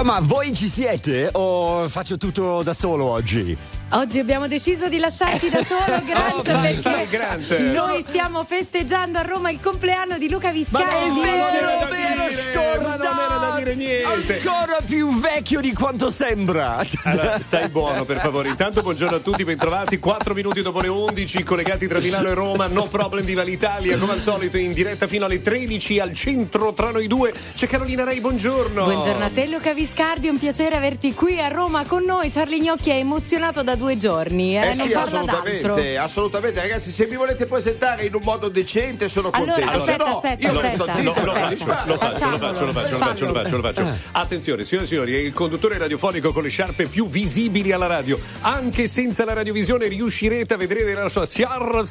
Ah, 0.00 0.02
ma 0.02 0.18
voi 0.18 0.54
ci 0.54 0.66
siete 0.66 1.28
o 1.32 1.86
faccio 1.86 2.16
tutto 2.16 2.62
da 2.62 2.72
solo 2.72 3.04
oggi? 3.04 3.54
Oggi 3.92 4.20
abbiamo 4.20 4.46
deciso 4.46 4.88
di 4.88 4.98
lasciarti 4.98 5.50
da 5.50 5.64
solo, 5.64 6.00
Grant, 6.06 6.34
Oh, 6.38 6.42
vai, 6.42 6.74
perché 6.74 6.80
vai, 6.90 7.08
Grant. 7.08 7.58
noi 7.72 8.02
stiamo 8.02 8.44
festeggiando 8.44 9.18
a 9.18 9.22
Roma 9.22 9.50
il 9.50 9.58
compleanno 9.60 10.16
di 10.16 10.28
Luca 10.30 10.52
Viscardi. 10.52 10.94
Ma 10.94 11.06
non 11.06 11.26
era 11.26 11.88
vero, 11.90 12.30
scordato! 12.30 12.80
ma 12.80 12.96
non 12.96 13.18
era 13.18 13.36
da 13.36 13.54
dire 13.56 13.74
niente. 13.74 14.38
Ancora 14.46 14.78
più 14.86 15.18
vecchio 15.18 15.60
di 15.60 15.72
quanto 15.72 16.08
sembra. 16.08 16.80
Allora, 17.02 17.40
stai 17.40 17.68
buono 17.68 18.04
per 18.04 18.20
favore. 18.20 18.48
Intanto 18.50 18.80
buongiorno 18.82 19.16
a 19.16 19.20
tutti, 19.20 19.42
bentrovati. 19.42 19.98
4 19.98 20.34
minuti 20.34 20.62
dopo 20.62 20.80
le 20.80 20.88
11, 20.88 21.42
collegati 21.42 21.88
tra 21.88 21.98
Milano 21.98 22.28
e 22.28 22.34
Roma. 22.34 22.68
No 22.68 22.84
problem 22.86 23.24
di 23.24 23.34
Valitalia, 23.34 23.98
come 23.98 24.12
al 24.12 24.20
solito 24.20 24.56
in 24.56 24.72
diretta 24.72 25.08
fino 25.08 25.24
alle 25.24 25.40
13 25.42 25.98
al 25.98 26.12
centro 26.12 26.72
tra 26.74 26.92
noi 26.92 27.08
due. 27.08 27.32
C'è 27.56 27.66
Carolina 27.66 28.04
Rei, 28.04 28.20
buongiorno. 28.20 28.84
Buongiorno 28.84 29.24
a 29.24 29.30
te 29.34 29.48
Luca 29.48 29.74
Viscardi, 29.74 30.28
è 30.28 30.30
un 30.30 30.38
piacere 30.38 30.76
averti 30.76 31.12
qui 31.12 31.40
a 31.40 31.48
Roma 31.48 31.84
con 31.86 32.04
noi. 32.04 32.30
Charlie 32.30 32.60
Gnocchi 32.60 32.90
è 32.90 32.94
emozionato 32.96 33.62
da 33.64 33.74
due 33.80 33.96
giorni, 33.96 34.58
eh, 34.58 34.60
Eh 34.70 34.74
non 34.74 34.86
sì, 34.86 34.92
parla 34.92 35.10
d'altro. 35.10 35.36
assolutamente, 35.38 35.96
assolutamente, 35.96 36.60
ragazzi. 36.60 36.90
Se 36.90 37.06
mi 37.06 37.16
volete 37.16 37.46
presentare 37.46 38.04
in 38.04 38.14
un 38.14 38.20
modo 38.22 38.48
decente, 38.50 39.08
sono 39.08 39.30
Allora, 39.32 39.52
contento. 39.54 39.80
Se 39.80 39.92
aspetta, 39.92 40.04
no, 40.04 40.16
aspetta, 40.16 40.46
io 40.46 40.60
aspetta. 40.60 40.68
resto 40.68 40.86
zitto. 40.94 41.24
Lo 41.24 41.32
faccio, 41.32 41.56
sparo. 41.56 41.82
lo 41.86 41.96
faccio, 41.96 42.30
lo 42.30 42.38
faccio, 42.38 42.64
lo 42.66 42.72
faccio, 42.72 42.90
lo 42.92 42.98
faccio, 42.98 43.26
lo 43.26 43.32
faccio, 43.32 43.56
lo 43.56 43.62
faccio. 43.62 43.98
Attenzione, 44.12 44.64
signore 44.64 44.86
e 44.86 44.88
signori, 44.88 45.14
è 45.14 45.18
il 45.18 45.32
conduttore 45.32 45.78
radiofonico 45.78 46.32
con 46.32 46.42
le 46.42 46.48
sciarpe 46.50 46.86
più 46.86 47.08
visibili 47.08 47.72
alla 47.72 47.86
radio. 47.86 48.18
Anche 48.42 48.86
senza 48.86 49.24
la 49.24 49.32
radiovisione 49.32 49.88
riuscirete 49.88 50.54
a 50.54 50.56
vedere 50.58 50.92
la 50.92 51.08
sua 51.08 51.26
sciarpa 51.26 51.84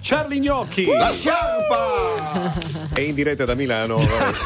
Charlie 0.00 0.40
Gnocchi. 0.40 0.86
La 0.86 1.12
sciarpa! 1.12 2.52
E 2.94 3.02
in 3.02 3.14
diretta 3.14 3.44
da 3.44 3.54
Milano 3.54 3.96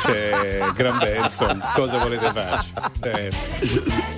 c'è 0.03 0.61
Gran 0.75 0.99
Benson. 0.99 1.63
Cosa 1.75 1.99
volete 1.99 2.31
farci? 2.33 2.73
Eh. 3.03 4.18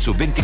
su 0.00 0.14
24. 0.14 0.39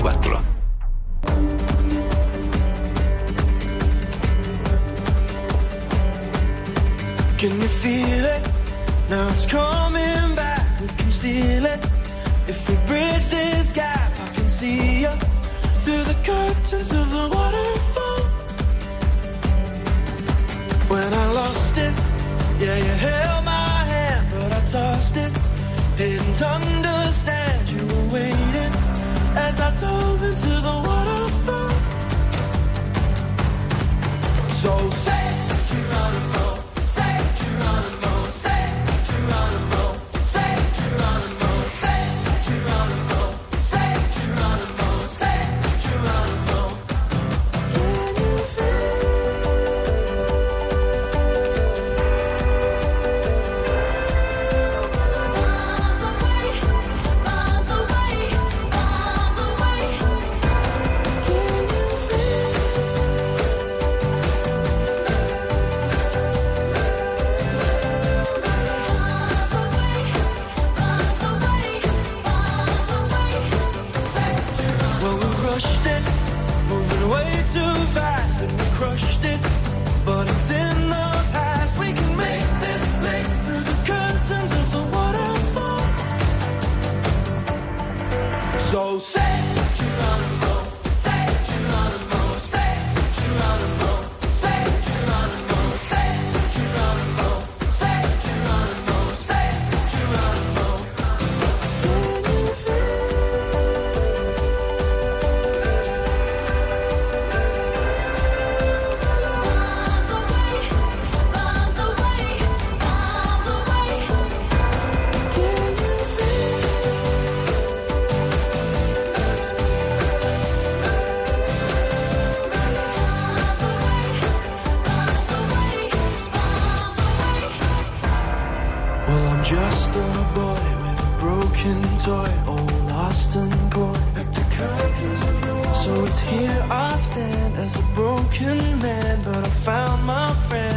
Stand 137.16 137.56
as 137.56 137.76
a 137.78 137.82
broken 137.94 138.58
man, 138.78 139.22
but 139.24 139.36
I 139.36 139.50
found 139.66 140.04
my 140.04 140.34
friend. 140.48 140.75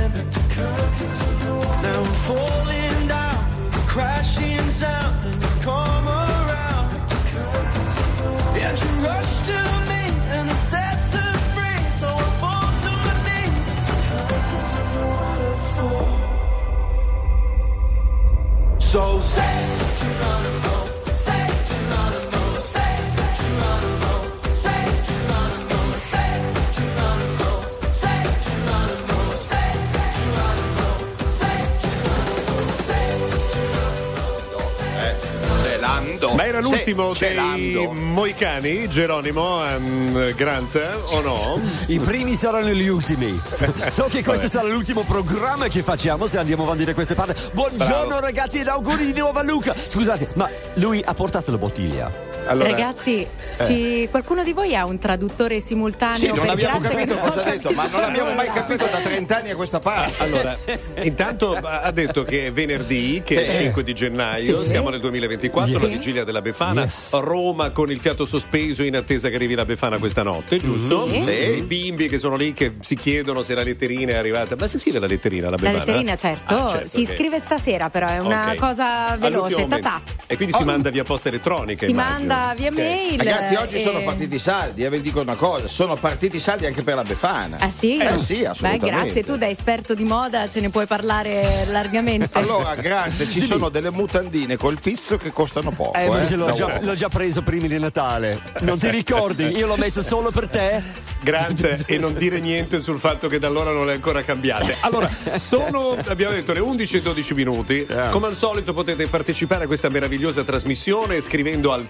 L'ultimo 36.89 37.13
Ce- 37.13 37.27
dei 37.27 37.36
celando. 37.36 37.94
Moicani, 37.94 38.89
Geronimo 38.89 39.65
ehm, 39.65 40.36
Grant, 40.36 41.03
o 41.12 41.21
no? 41.21 41.62
I 41.88 42.00
primi 42.00 42.33
saranno 42.36 42.71
gli 42.71 42.88
ultimi. 42.88 43.39
So 43.89 44.07
che 44.09 44.24
questo 44.24 44.47
sarà 44.47 44.68
l'ultimo 44.68 45.03
programma 45.03 45.68
che 45.68 45.83
facciamo 45.83 46.27
se 46.27 46.38
andiamo 46.38 46.63
avanti 46.63 46.83
da 46.83 46.94
queste 46.94 47.15
parti. 47.15 47.33
Buongiorno 47.53 48.07
Bravo. 48.07 48.19
ragazzi 48.19 48.59
ed 48.59 48.68
auguri 48.68 49.12
di 49.12 49.19
nuovo 49.19 49.39
a 49.39 49.44
Luca. 49.44 49.75
Scusate, 49.75 50.30
ma 50.33 50.50
lui 50.75 51.01
ha 51.03 51.13
portato 51.13 51.51
la 51.51 51.57
bottiglia. 51.57 52.29
Allora, 52.50 52.69
Ragazzi, 52.72 53.28
ci- 53.68 54.07
qualcuno 54.10 54.44
di 54.44 54.54
voi 54.54 54.75
ha 54.75 54.86
un 54.86 54.98
traduttore 54.98 55.60
simultaneo 55.60 56.18
Sì, 56.18 56.28
non 56.28 56.40
per 56.40 56.50
abbiamo 56.50 56.80
capito 56.80 57.16
che- 57.16 57.22
cosa 57.22 57.44
ha 57.46 57.50
detto, 57.50 57.69
ma 57.72 57.88
non 57.88 58.04
abbiamo 58.04 58.34
mai 58.34 58.48
capito 58.51 58.86
da 58.88 58.98
30 58.98 59.38
anni 59.38 59.50
a 59.51 59.56
questa 59.56 59.80
parte. 59.80 60.24
Allora, 60.24 60.57
intanto 61.04 61.54
ha 61.54 61.92
detto 61.92 62.24
che 62.24 62.48
è 62.48 62.51
venerdì, 62.51 63.22
che 63.24 63.46
è 63.46 63.51
il 63.54 63.57
5 63.66 63.84
di 63.84 63.94
gennaio, 63.94 64.56
Sì. 64.56 64.69
siamo 64.69 64.90
nel 64.90 65.00
2024, 65.00 65.72
Yes. 65.72 65.81
la 65.81 65.88
vigilia 65.88 66.24
della 66.24 66.42
Befana, 66.42 66.81
Yes. 66.81 67.12
Roma 67.19 67.69
con 67.69 67.92
il 67.92 68.00
fiato 68.00 68.25
sospeso 68.25 68.81
in 68.84 68.95
attesa 68.95 69.30
che 69.30 69.36
arrivi 69.36 69.54
la 69.54 69.66
Befana 69.66 69.98
questa 70.00 70.24
notte, 70.24 70.57
giusto? 70.60 71.07
Sì. 71.10 71.18
I 71.57 71.62
bimbi 71.62 72.07
che 72.10 72.18
sono 72.18 72.36
lì 72.36 72.54
che 72.54 72.74
si 72.80 72.95
chiedono 72.95 73.44
se 73.44 73.54
la 73.54 73.63
letterina 73.63 74.13
è 74.13 74.16
arrivata. 74.16 74.56
Ma 74.57 74.68
si 74.68 74.80
scrive 74.80 75.00
la 75.00 75.07
letterina 75.07 75.50
La 75.52 75.56
Befana? 75.57 75.78
letterina, 75.86 76.16
certo, 76.16 76.56
Ah, 76.56 76.69
certo, 76.69 76.88
si 76.88 77.02
ok. 77.07 77.16
scrive 77.16 77.40
stasera, 77.40 77.90
però 77.92 78.07
è 78.07 78.18
una 78.19 78.50
Ok. 78.52 78.56
cosa 78.56 79.16
veloce. 79.18 79.68
Tatà. 79.68 80.02
E 80.25 80.36
quindi 80.36 80.54
si 80.56 80.62
Oh. 80.62 80.66
manda 80.66 80.90
via 80.90 81.04
posta 81.04 81.30
elettronica. 81.30 81.86
Si 81.86 81.92
immagino. 81.92 82.18
manda 82.18 82.38
via 82.56 82.69
Ok. 82.69 82.77
mail. 82.77 83.18
Ragazzi, 83.18 83.56
oggi 83.56 83.75
e- 83.75 83.81
sono 83.83 84.01
partiti 84.03 84.36
i 84.36 84.39
saldi, 84.39 84.83
eh, 84.83 84.89
vi 84.89 85.01
dico 85.01 85.21
una 85.21 85.36
cosa, 85.36 85.68
sono 85.68 85.95
partiti 85.95 86.38
i 86.38 86.39
saldi 86.39 86.65
anche 86.65 86.83
per 86.83 86.95
la 86.95 87.03
Befana. 87.03 87.57
Ah 87.59 87.71
sì? 87.75 87.97
Eh 87.97 88.18
sì, 88.19 88.39
Beh, 88.41 88.47
assolutamente. 88.47 88.86
grazie, 88.89 89.24
tu 89.24 89.38
da 89.38 89.47
esperto 89.50 89.94
di 89.94 90.03
moda 90.03 90.47
ce 90.47 90.59
ne 90.59 90.69
puoi 90.69 90.86
parlare 90.88 91.65
largamente. 91.71 92.38
Allora, 92.38 92.75
grande, 92.75 93.27
ci 93.27 93.41
sono 93.41 93.69
delle 93.69 93.91
mutandine 93.91 94.57
col 94.57 94.80
pizzo 94.80 95.18
che 95.18 95.31
costano 95.31 95.71
poco. 95.71 95.97
Eh, 95.97 96.07
ma 96.07 96.21
eh, 96.21 96.25
ce 96.25 96.36
l'ho 96.36 96.51
già, 96.51 96.80
l'ho 96.81 96.94
già 96.94 97.09
preso 97.09 97.41
prima 97.41 97.68
di 97.68 97.80
Natale. 97.80 98.39
Non 98.59 98.77
ti 98.77 98.89
ricordi? 98.89 99.45
Io 99.57 99.68
l'ho 99.68 99.77
messo 99.77 100.01
solo 100.01 100.31
per 100.31 100.47
te. 100.47 101.07
Grant 101.21 101.83
e 101.85 101.97
non 101.97 102.13
dire 102.13 102.39
niente 102.39 102.80
sul 102.80 102.97
fatto 102.97 103.27
che 103.27 103.39
da 103.39 103.47
allora 103.47 103.71
non 103.71 103.85
le 103.85 103.94
ancora 103.94 104.24
cambiate. 104.24 104.77
Allora, 104.81 105.09
sono, 105.35 105.97
abbiamo 106.07 106.33
detto, 106.33 106.53
le 106.53 106.62
11 106.62 106.97
e 106.97 107.01
12 107.01 107.33
minuti. 107.33 107.85
Come 108.12 108.27
al 108.27 108.35
solito 108.35 108.74
potete 108.74 109.07
partecipare 109.07 109.65
a 109.65 109.68
questa 109.68 109.89
meravigliosa 109.89 110.44
trasmissione 110.44 111.19
scrivendo 111.19 111.74
al 111.74 111.85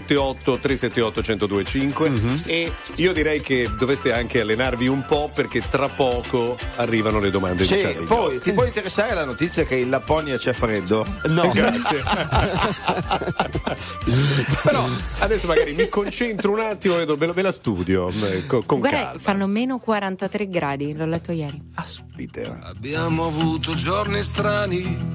378 0.00 0.58
378 0.58 1.22
1025 1.22 2.12
e 2.46 2.72
io 2.96 3.12
direi 3.12 3.40
che 3.40 3.70
dovreste 3.78 4.12
anche 4.12 4.40
allenarvi 4.40 4.86
un 4.88 5.04
po' 5.06 5.30
perché 5.34 5.62
tra 5.68 5.88
poco 5.88 6.56
arrivano 6.76 7.18
le 7.20 7.30
domande 7.30 7.64
di 7.66 7.74
Sì, 7.74 7.80
Charlie. 7.80 8.06
poi 8.06 8.40
ti 8.40 8.52
può 8.52 8.64
interessare 8.64 9.14
la 9.14 9.24
notizia 9.24 9.64
che 9.64 9.76
in 9.76 9.90
Lapponia 9.90 10.36
c'è 10.38 10.52
freddo? 10.52 11.04
No. 11.26 11.50
Grazie. 11.52 12.02
Però 14.62 14.84
adesso 15.20 15.46
magari 15.46 15.72
mi 15.74 15.88
concentro 15.88 16.52
un 16.52 16.60
attimo 16.60 16.98
e 16.98 17.04
ve, 17.06 17.42
la 17.42 17.52
studio 17.52 18.08
eh, 18.08 18.46
co- 18.46 18.62
con, 18.62 18.80
Guarda, 18.80 19.02
calma. 19.04 19.18
fanno 19.18 19.46
meno 19.46 19.78
43 19.78 20.48
gradi, 20.48 20.94
l'ho 20.94 21.06
letto 21.06 21.32
ieri. 21.32 21.60
Aspetta. 21.74 22.60
Abbiamo 22.62 23.26
avuto 23.26 23.74
giorni 23.74 24.22
strani 24.22 25.12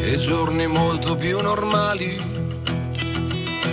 e 0.00 0.18
giorni 0.18 0.66
molto 0.66 1.14
più 1.14 1.40
normali. 1.40 2.44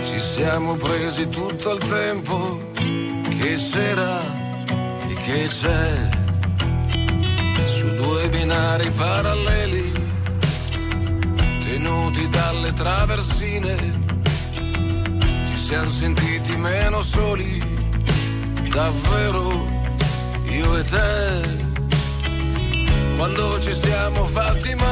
Ci 0.04 0.20
siamo 0.20 0.76
presi 0.76 1.28
tutto 1.28 1.72
il 1.74 1.80
tempo 1.88 2.72
che 2.74 3.56
c'era 3.56 4.22
e 5.08 5.14
che 5.14 5.48
c'è. 5.48 6.10
Su 7.64 7.94
due 7.96 8.30
binari 8.30 8.90
paralleli, 8.92 9.92
tenuti 11.64 12.30
dalle 12.30 12.74
traversine, 12.74 13.76
ci 15.46 15.56
siamo 15.56 15.88
sentiti 15.88 16.56
meno 16.58 17.02
soli, 17.02 17.62
davvero 18.70 19.82
io 20.50 20.78
e 20.78 20.84
te 20.84 21.62
quando 23.24 23.60
ci 23.62 23.72
siamo 23.72 24.26
fatti 24.26 24.76
male, 24.76 24.83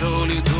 solito 0.00 0.59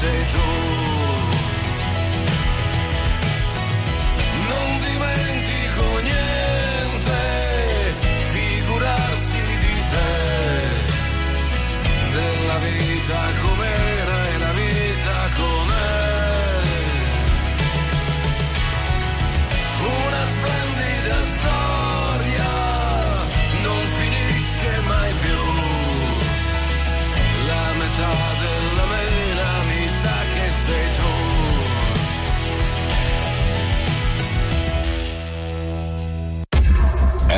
sei 0.00 0.24
tu. 0.32 0.47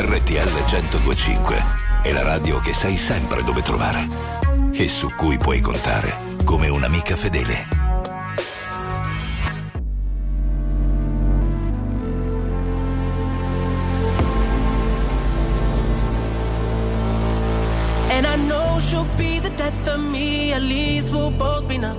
RTL 0.02 0.50
1025 0.50 1.62
è 2.02 2.11
la 2.11 2.23
radio 2.23 2.59
che 2.61 2.73
sai 2.73 2.97
sempre 2.97 3.42
dove 3.42 3.61
trovare 3.61 4.07
e 4.73 4.88
su 4.88 5.09
cui 5.14 5.37
puoi 5.37 5.61
contare 5.61 6.14
come 6.42 6.69
un'amica 6.69 7.16
fedele. 7.16 7.80
at 20.52 20.62
least 20.62 21.11
we'll 21.11 21.30
both 21.30 21.69
be 21.69 21.78
numb. 21.78 21.99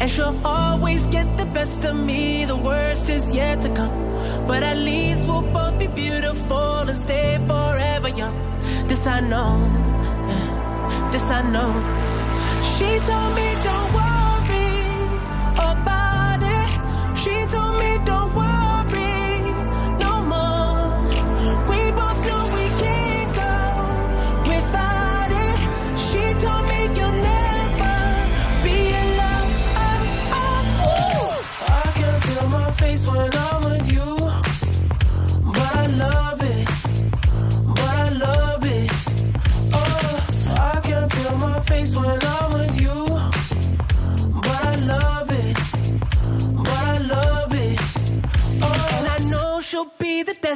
And 0.00 0.10
she'll 0.10 0.38
always 0.46 1.06
get 1.08 1.26
the 1.36 1.46
best 1.46 1.84
of 1.84 1.96
me, 1.96 2.44
the 2.44 2.56
worst 2.56 3.08
is 3.08 3.34
yet 3.34 3.60
to 3.62 3.68
come. 3.74 4.46
But 4.46 4.62
at 4.62 4.78
least 4.78 5.26
we'll 5.26 5.42
both 5.42 5.78
be 5.78 5.88
beautiful. 5.88 6.77
This 8.98 9.06
I 9.06 9.20
know. 9.20 9.60
This 11.12 11.30
I 11.30 11.40
know. 11.52 11.70
She 12.64 12.98
told 13.06 13.36
me 13.36 13.54
don't 13.62 13.94
worry. 13.94 14.17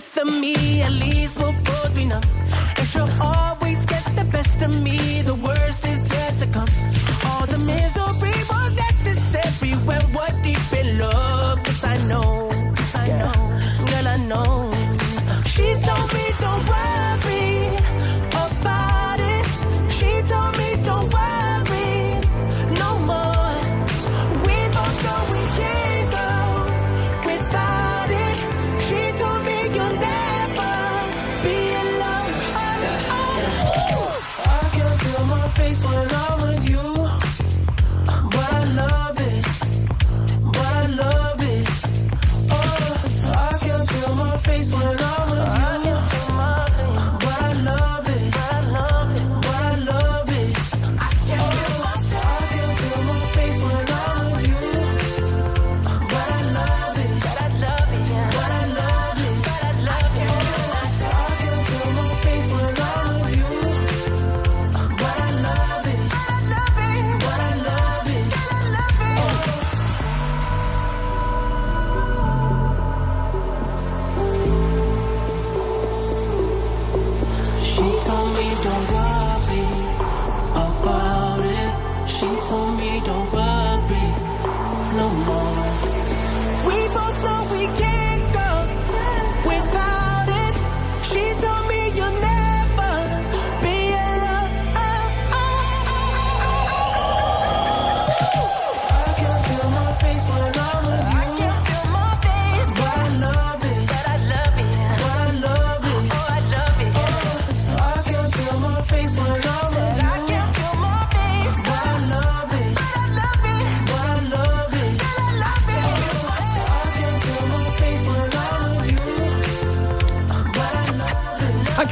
death 0.02 0.18
of 0.18 0.34
me, 0.40 0.82
at 0.82 0.92
least 0.92 1.36
we'll 1.38 1.52
both 1.64 1.94
be 1.94 2.04
numb. 2.04 2.61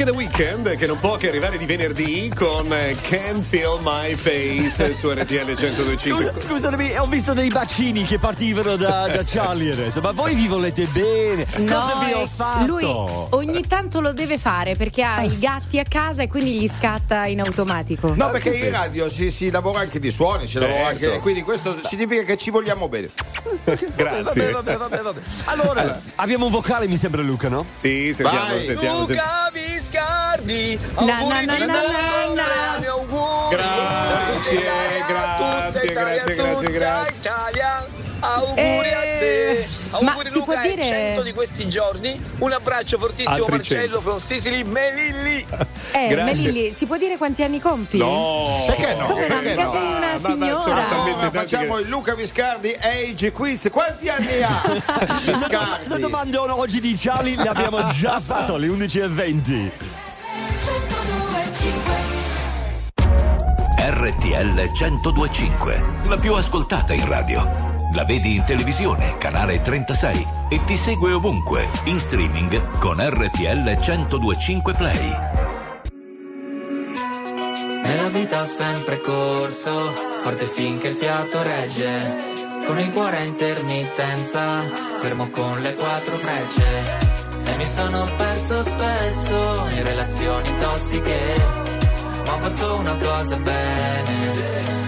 Anche 0.00 0.12
The 0.12 0.18
Weeknd, 0.18 0.76
che 0.76 0.86
non 0.86 0.98
può 0.98 1.18
che 1.18 1.28
arrivare 1.28 1.58
di 1.58 1.66
venerdì 1.66 2.32
con 2.34 2.72
eh, 2.72 2.96
Can't 3.02 3.42
Feel 3.42 3.80
My 3.82 4.14
Face 4.14 4.94
su 4.94 5.10
RTL 5.10 5.44
1025. 5.44 6.24
Scusa, 6.24 6.32
scusatemi, 6.40 6.96
ho 6.96 7.04
visto 7.04 7.34
dei 7.34 7.48
bacini 7.48 8.04
che 8.04 8.18
partivano 8.18 8.76
da, 8.76 9.08
da 9.08 9.22
Charlie 9.26 9.72
adesso, 9.72 10.00
ma 10.00 10.12
voi 10.12 10.34
vi 10.34 10.46
volete 10.46 10.86
bene? 10.86 11.44
Cosa 11.44 11.92
No, 11.96 12.04
vi 12.06 12.12
ho 12.14 12.26
fatto? 12.26 12.64
Lui 12.64 12.84
ogni 12.84 13.66
tanto 13.66 14.00
lo 14.00 14.14
deve 14.14 14.38
fare 14.38 14.74
perché 14.74 15.02
ha 15.02 15.20
i 15.20 15.38
gatti 15.38 15.78
a 15.78 15.84
casa 15.86 16.22
e 16.22 16.28
quindi 16.28 16.58
gli 16.58 16.66
scatta 16.68 17.26
in 17.26 17.40
automatico. 17.40 18.14
No, 18.14 18.30
perché 18.30 18.56
in 18.56 18.70
radio 18.70 19.10
si, 19.10 19.30
si 19.30 19.50
lavora 19.50 19.80
anche 19.80 19.98
di 19.98 20.10
suoni, 20.10 20.46
si 20.46 20.58
lavora 20.58 20.94
Certo. 20.94 21.04
anche, 21.08 21.18
quindi 21.18 21.42
questo 21.42 21.76
significa 21.84 22.22
che 22.22 22.38
ci 22.38 22.48
vogliamo 22.50 22.88
bene. 22.88 23.10
Grazie. 23.94 24.50
Vabbè, 24.50 24.76
vabbè, 24.78 25.00
vabbè. 25.02 25.20
Allora, 25.44 26.00
abbiamo 26.14 26.46
un 26.46 26.52
vocale, 26.52 26.86
mi 26.88 26.96
sembra 26.96 27.20
Luca, 27.20 27.50
no? 27.50 27.66
Sì, 27.74 28.14
sentiamo, 28.14 28.46
Vai. 28.46 28.64
sentiamo. 28.64 29.04
sentiamo. 29.04 29.48
Na, 29.90 31.18
na, 31.20 31.42
na, 31.42 31.58
na, 31.58 31.66
na, 31.66 32.34
na. 32.34 32.46
Grazie, 33.50 34.60
grazie, 35.08 35.94
grazie, 35.94 36.34
grazie, 36.34 36.72
grazie. 36.72 37.16
Italia, 37.20 37.99
auguri 38.20 38.88
a 38.92 39.00
te. 39.00 39.50
Eh, 39.50 39.66
Auguri 39.90 40.04
ma 40.04 40.22
si 40.24 40.38
Luca, 40.38 40.44
può 40.52 40.60
dire- 40.62 40.86
100 40.86 41.22
di 41.22 41.32
questi 41.32 41.68
giorni. 41.68 42.22
Un 42.38 42.52
abbraccio 42.52 42.98
fortissimo 42.98 43.34
Altri 43.34 43.52
Marcello 43.52 44.00
from 44.00 44.18
Sicily 44.20 44.62
Melilli. 44.62 45.44
Eh, 45.92 46.08
Grazie. 46.08 46.22
Melilli, 46.34 46.72
si 46.72 46.86
può 46.86 46.96
dire 46.96 47.16
quanti 47.16 47.42
anni 47.42 47.60
compi? 47.60 47.98
No, 47.98 48.64
Perché 48.66 48.94
no? 48.94 49.06
Come 49.06 49.26
no? 49.28 49.38
Perché 49.40 49.62
no? 49.62 49.70
sei 49.72 49.86
una 49.92 50.12
Ah, 50.12 50.18
ma- 50.18 50.28
signora. 50.28 50.74
Ma 50.74 50.84
tanti 50.88 51.36
facciamo 51.38 51.74
che- 51.76 51.82
il 51.82 51.88
Luca 51.88 52.14
Viscardi 52.14 52.76
Age 52.80 53.32
Quiz. 53.32 53.68
Quanti 53.70 54.08
anni 54.08 54.42
ha? 54.42 54.62
La, 54.64 55.20
Viscardi. 55.24 55.88
la 55.88 55.98
domanda 55.98 56.56
oggi 56.56 56.80
di 56.80 56.94
Charlie 56.96 57.36
l'abbiamo 57.36 57.86
già 57.88 58.20
fatto 58.20 58.54
alle 58.54 58.68
11.20. 58.68 59.70
RTL 63.82 64.70
1025, 64.72 65.84
la 66.06 66.16
più 66.16 66.34
ascoltata 66.34 66.92
in 66.92 67.06
radio. 67.08 67.79
La 67.92 68.04
vedi 68.04 68.36
in 68.36 68.44
televisione, 68.44 69.18
canale 69.18 69.60
36 69.60 70.26
e 70.48 70.62
ti 70.64 70.76
segue 70.76 71.12
ovunque, 71.12 71.68
in 71.84 71.98
streaming 71.98 72.78
con 72.78 72.94
RTL 72.98 73.64
1025 73.64 74.74
Play. 74.74 75.12
Nella 77.82 78.08
vita 78.10 78.42
ho 78.42 78.44
sempre 78.44 79.00
corso, 79.00 79.92
forte 80.22 80.46
finché 80.46 80.88
il 80.88 80.96
fiato 80.96 81.42
regge. 81.42 82.28
Con 82.64 82.78
il 82.78 82.92
cuore 82.92 83.16
a 83.16 83.24
intermittenza, 83.24 84.60
fermo 85.00 85.28
con 85.30 85.60
le 85.60 85.74
quattro 85.74 86.16
frecce. 86.16 86.64
E 87.44 87.56
mi 87.56 87.66
sono 87.66 88.08
perso 88.16 88.62
spesso 88.62 89.66
in 89.74 89.82
relazioni 89.82 90.54
tossiche. 90.60 91.18
Ma 92.24 92.34
ho 92.34 92.38
fatto 92.38 92.74
una 92.76 92.96
cosa 92.96 93.36
bene, 93.36 94.14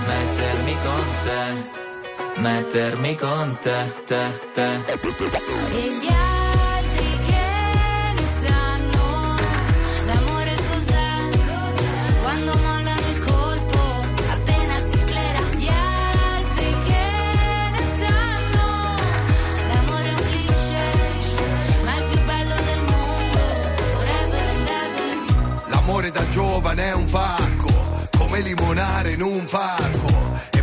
mettermi 0.06 0.76
con 0.85 1.04
te, 1.25 1.82
mettermi 2.43 3.15
con 3.15 3.57
te, 3.61 3.95
te, 4.05 4.41
te. 4.53 4.65
E 4.65 4.99
gli 4.99 6.09
altri 6.11 7.11
che 7.29 7.47
ne 8.19 8.27
sanno 8.43 9.37
l'amore 10.07 10.55
cos'è? 10.69 11.13
Quando 12.21 12.53
mollano 12.59 13.09
il 13.11 13.21
colpo, 13.25 13.79
appena 14.33 14.77
si 14.79 14.99
sclera. 14.99 15.41
Gli 15.55 15.69
altri 15.69 16.76
che 16.89 17.07
ne 17.76 17.85
sanno 18.02 18.67
l'amore 19.73 20.09
è 20.09 20.15
un 20.15 20.23
cliché, 20.26 20.87
ma 21.85 21.95
è 21.95 21.99
il 21.99 22.05
più 22.11 22.21
bello 22.25 22.55
del 22.55 22.81
mondo. 22.91 23.39
Forever 23.95 24.47
and 24.50 24.69
ever. 24.69 25.69
L'amore 25.69 26.11
da 26.11 26.28
giovane 26.28 26.89
è 26.89 26.93
un 26.93 27.09
pacco, 27.09 27.71
come 28.19 28.41
limonare 28.41 29.13
in 29.13 29.23
un 29.23 29.45
parco. 29.49 30.31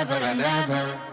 ever. 0.00 0.14
Forever 0.14 0.24
and 0.24 0.40
ever. 0.40 1.08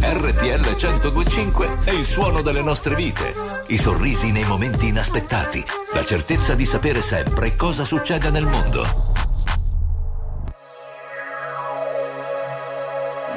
RTL 0.00 0.62
1025 0.62 1.78
è 1.84 1.90
il 1.90 2.04
suono 2.04 2.40
delle 2.42 2.62
nostre 2.62 2.94
vite. 2.94 3.34
I 3.68 3.76
sorrisi 3.76 4.30
nei 4.30 4.44
momenti 4.44 4.88
inaspettati. 4.88 5.64
La 5.92 6.04
certezza 6.04 6.54
di 6.54 6.64
sapere 6.64 7.02
sempre 7.02 7.54
cosa 7.56 7.84
succede 7.84 8.30
nel 8.30 8.46
mondo. 8.46 8.84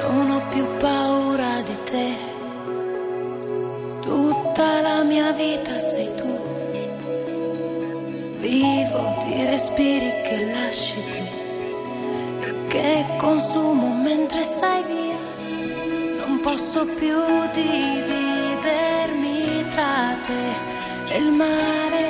Non 0.00 0.30
ho 0.30 0.42
più 0.48 0.66
paura 0.78 1.60
di 1.62 1.78
te. 1.84 2.16
Tutta 4.00 4.80
la 4.80 5.02
mia 5.02 5.32
vita 5.32 5.78
sei 5.78 6.10
tu. 6.16 6.40
Vivo 8.38 9.16
di 9.24 9.44
respiri 9.44 10.10
che 10.24 10.52
lasci. 10.52 11.00
E 12.40 12.66
che 12.68 13.06
consumo 13.18 13.81
sei 14.62 14.82
via. 14.90 15.18
Non 16.24 16.34
posso 16.40 16.80
più 17.00 17.18
dividermi 17.60 19.36
tra 19.74 19.94
te 20.26 20.44
e 21.14 21.16
il 21.18 21.30
mare. 21.42 22.04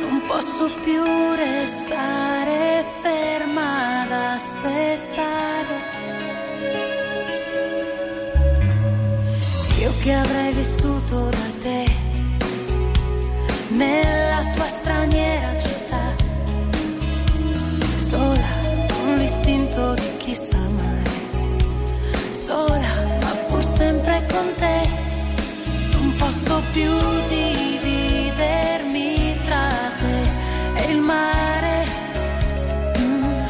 Non 0.00 0.16
posso 0.26 0.64
più 0.84 1.02
restare 1.46 2.84
ferma 3.02 3.68
ad 4.02 4.12
aspettare. 4.36 5.76
Io 9.82 9.92
che 10.02 10.12
avrei 10.12 10.52
vissuto 10.52 11.16
da 11.36 11.48
te 11.62 11.80
nella 13.68 14.25
stessa 20.36 20.58
mai 20.58 21.02
sola, 22.46 22.94
ma 23.22 23.32
pur 23.48 23.64
sempre 23.64 24.16
con 24.32 24.46
te. 24.60 24.78
Non 25.92 26.14
posso 26.18 26.62
più 26.72 26.92
dividermi 27.28 29.10
tra 29.46 29.68
te 30.00 30.18
e 30.80 30.82
il 30.92 31.00
mare. 31.00 31.76
Mm. 32.98 33.46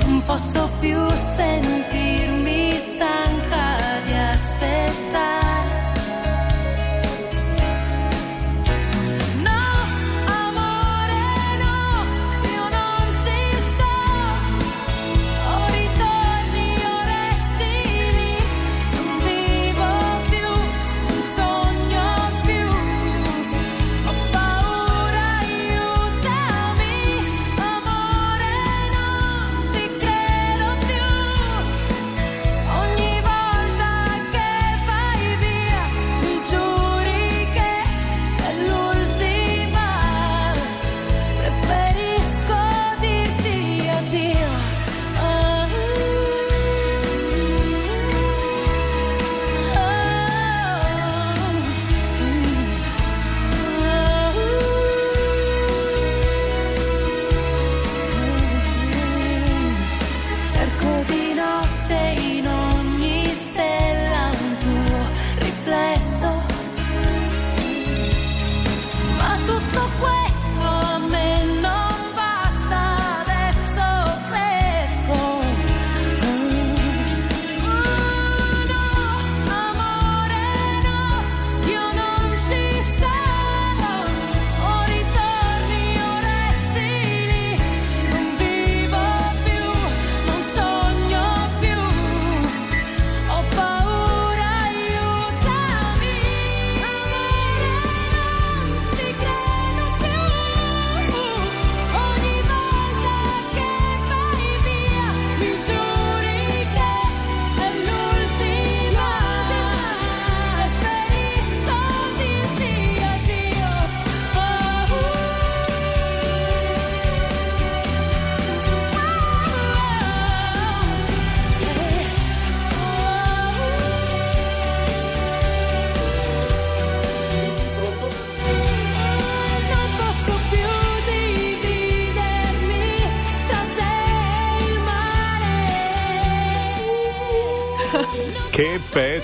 Non 0.00 0.22
posso 0.26 0.70
più 0.80 0.98
sentire 1.36 1.89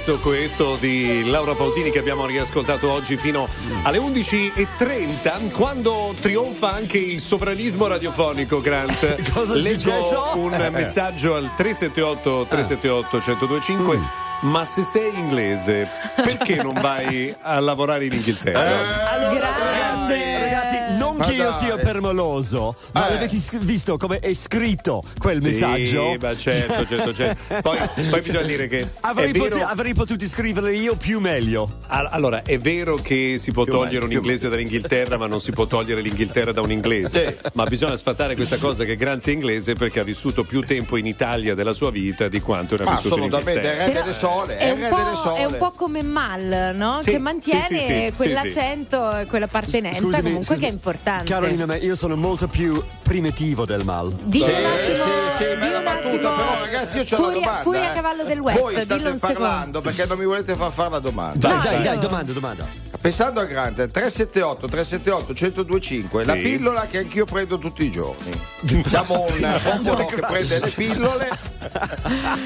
pezzo 0.06 0.20
questo 0.20 0.76
di 0.76 1.28
Laura 1.28 1.56
Pausini 1.56 1.90
che 1.90 1.98
abbiamo 1.98 2.26
riascoltato 2.26 2.92
oggi 2.92 3.16
fino 3.16 3.48
alle 3.82 3.98
11.30 3.98 5.50
quando 5.50 6.14
trionfa 6.20 6.72
anche 6.72 6.96
il 6.96 7.18
sovranismo 7.18 7.88
radiofonico 7.88 8.60
Grant. 8.60 9.20
Cosa 9.34 9.54
Leggo 9.54 9.80
successo? 9.80 10.32
un 10.36 10.68
messaggio 10.70 11.34
al 11.34 11.50
378 11.56 12.46
378 12.48 13.16
1025 13.16 14.24
ma 14.42 14.64
se 14.64 14.84
sei 14.84 15.12
inglese 15.16 15.88
perché 16.14 16.62
non 16.62 16.74
vai 16.74 17.34
a 17.40 17.58
lavorare 17.58 18.04
in 18.04 18.12
Inghilterra? 18.12 19.10
Allora, 19.10 19.48
ragazzi, 19.58 20.38
ragazzi, 20.38 20.98
non 20.98 21.16
Ma 21.16 21.26
che 21.26 21.32
io 21.32 21.52
sia 21.52 21.76
permaloso, 22.00 22.76
ma 22.92 23.08
Eh. 23.10 23.14
avete 23.16 23.36
s- 23.36 23.58
visto 23.58 23.96
come 23.96 24.18
è 24.18 24.32
scritto 24.34 25.02
quel 25.18 25.40
messaggio? 25.40 26.10
Sì, 26.12 26.18
ma 26.20 26.36
certo, 26.36 26.86
certo, 26.86 27.14
certo. 27.14 27.54
Poi, 27.62 27.78
poi 28.10 28.20
bisogna 28.20 28.42
dire 28.42 28.66
che 28.68 28.88
Avrei, 29.00 29.32
vero- 29.32 29.44
potuto, 29.48 29.64
avrei 29.64 29.94
potuto 29.94 30.26
scriverlo 30.26 30.68
io 30.68 30.94
più 30.96 31.20
meglio. 31.20 31.78
Al- 31.88 32.08
Allora, 32.10 32.42
è 32.42 32.58
vero 32.58 32.96
che 32.96 33.36
si 33.38 33.52
può 33.52 33.64
Più 33.64 33.72
togliere 33.72 34.04
meglio, 34.06 34.18
un 34.20 34.24
inglese 34.24 34.48
dall'Inghilterra, 34.48 35.16
ma 35.18 35.26
non 35.26 35.40
si 35.40 35.52
può 35.52 35.66
togliere 35.66 36.00
l'Inghilterra 36.00 36.52
da 36.52 36.60
un 36.60 36.70
inglese. 36.70 37.38
Ma 37.54 37.64
bisogna 37.64 37.96
sfatare 37.96 38.34
questa 38.34 38.56
cosa 38.58 38.84
che 38.84 38.94
Granzi 38.96 39.30
è 39.30 39.32
inglese 39.32 39.74
perché 39.74 40.00
ha 40.00 40.04
vissuto 40.04 40.44
più 40.44 40.60
tempo 40.62 40.96
in 40.96 41.06
Italia 41.06 41.54
della 41.54 41.72
sua 41.72 41.90
vita 41.90 42.28
di 42.28 42.40
quanto 42.40 42.76
ne 42.76 42.82
ha 42.82 42.86
Ma 42.86 42.94
vissuto 42.96 43.16
in 43.16 43.20
assolutamente, 43.22 43.60
è 43.60 43.64
Inghilterra. 43.64 43.86
re 43.86 44.00
delle 44.00 44.12
sole, 44.14 44.56
è 44.56 44.64
È 44.66 44.68
re 44.70 44.74
delle 44.76 44.88
po', 44.88 45.14
sole. 45.16 45.38
è 45.38 45.44
un 45.44 45.56
po' 45.56 45.70
come 45.72 46.02
Mal, 46.02 46.72
no? 46.74 47.00
Sì, 47.02 47.10
che 47.10 47.18
mantiene 47.18 47.64
sì, 47.66 47.78
sì, 47.78 47.86
sì, 48.06 48.12
quell'accento 48.16 49.16
e 49.18 49.26
quell'appartenenza 49.26 50.00
Scusami, 50.00 50.22
comunque 50.22 50.44
scusami. 50.44 50.60
che 50.60 50.66
è 50.66 50.70
importante. 50.72 51.24
Carolina, 51.30 51.66
ma 51.66 51.76
io 51.86 51.94
sono 51.94 52.16
molto 52.16 52.46
più 52.48 52.82
primitivo 53.02 53.64
del 53.64 53.84
mal. 53.84 54.12
Dillo 54.12 54.46
Sì, 54.46 54.50
un 54.52 54.64
attimo, 54.66 54.96
sì, 54.96 55.36
sì, 55.36 55.44
dillo 55.58 55.80
battuta, 55.82 56.30
però 56.34 56.60
ragazzi 56.60 56.96
io 56.98 57.04
c'ho 57.04 57.16
furia, 57.16 57.26
una 57.28 57.34
domanda. 57.38 57.62
Furia 57.62 57.82
eh. 57.82 57.86
a 57.86 57.92
cavallo 57.92 58.24
del 58.24 58.38
West, 58.40 58.58
Voi 58.58 58.70
dillo 58.70 58.82
state 58.84 59.08
un 59.08 59.18
secondo. 59.18 59.40
parlando 59.40 59.80
perché 59.80 60.06
non 60.06 60.18
mi 60.18 60.24
volete 60.24 60.54
far 60.56 60.72
fare 60.72 60.90
la 60.90 60.98
domanda. 60.98 61.38
Dai, 61.48 61.56
No, 61.56 61.62
dai, 61.62 61.82
dai, 61.82 61.98
domanda, 61.98 62.32
domanda. 62.32 62.66
Pensando 63.00 63.40
a 63.40 63.44
Grande, 63.44 63.86
378 63.86 64.66
378 64.68 65.32
1025, 65.32 66.24
la 66.24 66.32
Sì. 66.34 66.40
pillola 66.40 66.86
che 66.86 66.98
anch'io 66.98 67.24
prendo 67.24 67.58
tutti 67.58 67.84
i 67.84 67.90
giorni. 67.90 68.32
Siamo 68.86 69.24
un 69.24 69.80
popolo 69.82 70.06
che 70.06 70.16
prende 70.20 70.58
le 70.60 70.70
pillole. 70.70 71.28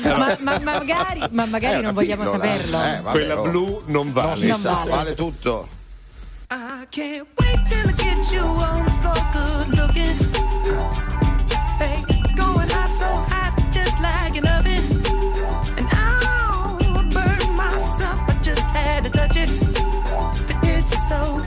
Ma, 0.02 0.36
ma- 0.40 0.58
ma 0.58 0.60
magari, 0.60 1.22
ma 1.30 1.44
magari 1.46 1.74
non 1.74 1.84
una 1.84 1.92
vogliamo 1.92 2.22
pillola. 2.24 2.44
saperlo. 2.44 2.76
Eh, 2.82 3.00
vabbè, 3.00 3.10
Quella 3.10 3.38
oh. 3.38 3.42
blu 3.42 3.82
non 3.86 4.12
vale. 4.12 4.26
Non 4.28 4.36
si 4.36 4.46
Non 4.48 4.58
sa, 4.58 4.72
vale. 4.72 4.90
vale 4.90 5.14
tutto. 5.14 5.68
I 6.52 6.84
can't 6.90 7.28
wait 7.38 7.58
till 7.68 7.88
I 7.88 7.92
get 7.92 8.32
you 8.32 8.40
on 8.40 8.84
the 8.84 8.90
floor, 8.90 9.14
good 9.32 9.68
looking. 9.78 10.16
Hey, 11.78 12.02
going 12.34 12.68
hot, 12.68 12.90
so 12.90 13.06
hot, 13.06 13.54
just 13.72 14.00
like 14.00 14.34
an 14.34 14.48
oven. 14.48 14.82
And 15.78 15.86
I'll 15.92 16.76
burn 17.10 17.54
myself, 17.54 18.18
I 18.28 18.36
just 18.42 18.68
had 18.72 19.04
to 19.04 19.10
touch 19.10 19.36
it. 19.36 19.48
But 20.48 20.56
it's 20.64 21.08
so 21.08 21.39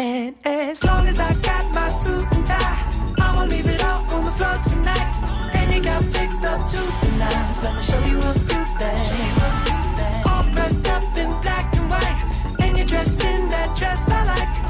And 0.00 0.34
as 0.46 0.82
long 0.82 1.06
as 1.08 1.20
I 1.20 1.34
got 1.42 1.74
my 1.74 1.90
suit 1.90 2.26
and 2.32 2.46
tie, 2.46 3.14
I'ma 3.18 3.44
leave 3.44 3.66
it 3.66 3.84
all 3.84 4.02
on 4.14 4.24
the 4.24 4.32
floor 4.32 4.58
tonight. 4.66 5.52
And 5.52 5.74
you 5.74 5.82
got 5.82 6.02
fixed 6.04 6.42
up 6.42 6.70
to 6.70 6.78
the 6.78 7.16
nines. 7.18 7.62
Let 7.62 7.76
me 7.76 7.82
show 7.82 8.02
you 8.06 8.18
a 8.18 8.32
few 8.48 8.64
things. 8.80 10.22
All 10.24 10.44
dressed 10.54 10.88
up 10.88 11.02
in 11.18 11.28
black 11.42 11.76
and 11.76 11.90
white. 11.90 12.56
And 12.60 12.78
you're 12.78 12.86
dressed 12.86 13.22
in 13.22 13.50
that 13.50 13.76
dress 13.76 14.08
I 14.08 14.24
like. 14.24 14.69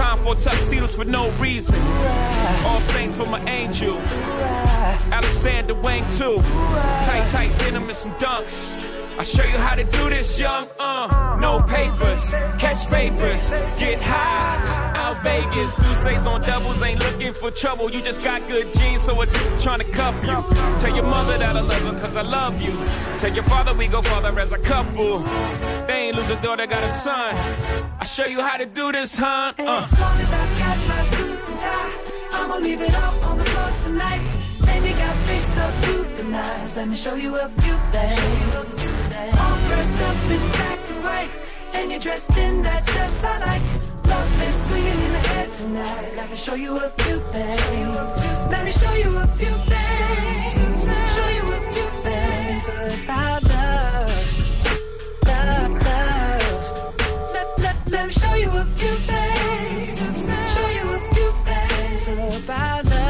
Time 0.00 0.18
for 0.20 0.34
tuxedos 0.34 0.96
for 0.96 1.04
no 1.04 1.30
reason. 1.32 1.76
All 2.64 2.80
saints 2.80 3.16
for 3.18 3.26
my 3.26 3.44
angel. 3.44 3.98
Alexander 5.12 5.74
Wang 5.74 6.02
too. 6.16 6.38
Tight, 7.06 7.28
tight 7.32 7.58
denim 7.58 7.82
and 7.82 7.94
some 7.94 8.12
dunks. 8.12 8.90
I'll 9.18 9.24
show 9.24 9.44
you 9.44 9.58
how 9.58 9.74
to 9.74 9.84
do 9.84 10.08
this, 10.08 10.38
young. 10.38 10.68
Uh, 10.78 11.36
no 11.38 11.60
papers, 11.60 12.30
catch 12.58 12.88
papers, 12.88 13.50
get 13.78 14.00
high. 14.00 14.96
Out 14.96 15.22
Vegas, 15.22 15.74
Sousa's 15.74 16.26
on 16.26 16.40
doubles, 16.40 16.82
ain't 16.82 17.00
looking 17.00 17.34
for 17.34 17.50
trouble. 17.50 17.90
You 17.90 18.00
just 18.00 18.24
got 18.24 18.40
good 18.48 18.72
genes, 18.76 19.02
so 19.02 19.20
it's 19.20 19.62
trying 19.62 19.80
to 19.80 19.84
cuff 19.92 20.14
you. 20.24 20.78
Tell 20.80 20.94
your 20.96 21.04
mother 21.04 21.36
that 21.36 21.54
I 21.54 21.60
love 21.60 21.82
her, 21.82 22.00
cause 22.00 22.16
I 22.16 22.22
love 22.22 22.58
you. 22.62 22.72
Tell 23.18 23.34
your 23.34 23.44
father 23.44 23.74
we 23.74 23.86
go 23.88 24.00
father 24.00 24.40
as 24.40 24.52
a 24.54 24.58
couple. 24.58 25.18
They 25.86 26.06
ain't 26.06 26.16
lose 26.16 26.30
a 26.30 26.40
daughter, 26.40 26.66
got 26.66 26.84
a 26.84 26.88
son. 26.88 27.36
Show 28.10 28.26
you 28.26 28.40
how 28.42 28.56
to 28.56 28.66
do 28.66 28.90
this, 28.90 29.16
huh? 29.16 29.52
Uh. 29.56 29.86
As 29.86 30.00
long 30.00 30.20
as 30.20 30.32
I 30.32 30.44
got 30.58 30.78
my 30.88 31.02
suit 31.02 31.38
and 31.48 31.60
tie, 31.60 31.94
I'ma 32.32 32.56
leave 32.56 32.80
it 32.80 32.94
all 32.94 33.14
on 33.30 33.38
the 33.38 33.44
floor 33.44 33.70
tonight. 33.84 34.20
And 34.66 34.84
you 34.84 34.92
got 34.94 35.16
fixed 35.28 35.56
up 35.56 35.74
to 35.84 35.92
the 36.16 36.24
nines. 36.24 36.76
Let 36.76 36.88
me 36.88 36.96
show 36.96 37.14
you 37.14 37.36
a 37.36 37.48
few 37.48 37.76
things. 37.94 38.54
All 39.40 39.58
dressed 39.68 40.02
up 40.02 40.30
in 40.34 40.42
black 40.50 40.80
and 40.90 41.04
white, 41.04 41.30
and 41.74 41.90
you're 41.92 42.00
dressed 42.00 42.36
in 42.36 42.62
that 42.62 42.84
dress 42.84 43.24
I 43.24 43.38
like. 43.38 43.62
Love 44.04 44.42
is 44.42 44.54
swinging 44.66 45.00
in 45.06 45.12
the 45.12 45.30
air 45.36 45.46
tonight. 45.60 46.12
Let 46.16 46.30
me 46.30 46.36
show 46.36 46.54
you 46.56 46.76
a 46.76 46.90
few 46.90 47.18
things. 47.30 47.96
Let 48.50 48.64
me 48.64 48.72
show 48.72 48.92
you 48.94 49.16
a 49.18 49.26
few 49.38 49.54
things. 49.70 50.59
About 62.44 62.84
love. 62.86 63.09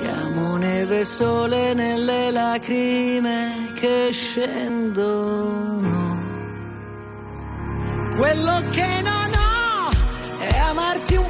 Siamo 0.00 0.56
neve 0.56 1.00
e 1.00 1.04
sole 1.04 1.74
nelle 1.74 2.30
lacrime 2.30 3.70
che 3.74 4.08
scendono. 4.12 5.98
Quello 8.16 8.62
che 8.70 9.02
non 9.02 9.30
ho 9.34 9.90
è 10.38 10.56
amarti 10.56 11.16
un 11.16 11.29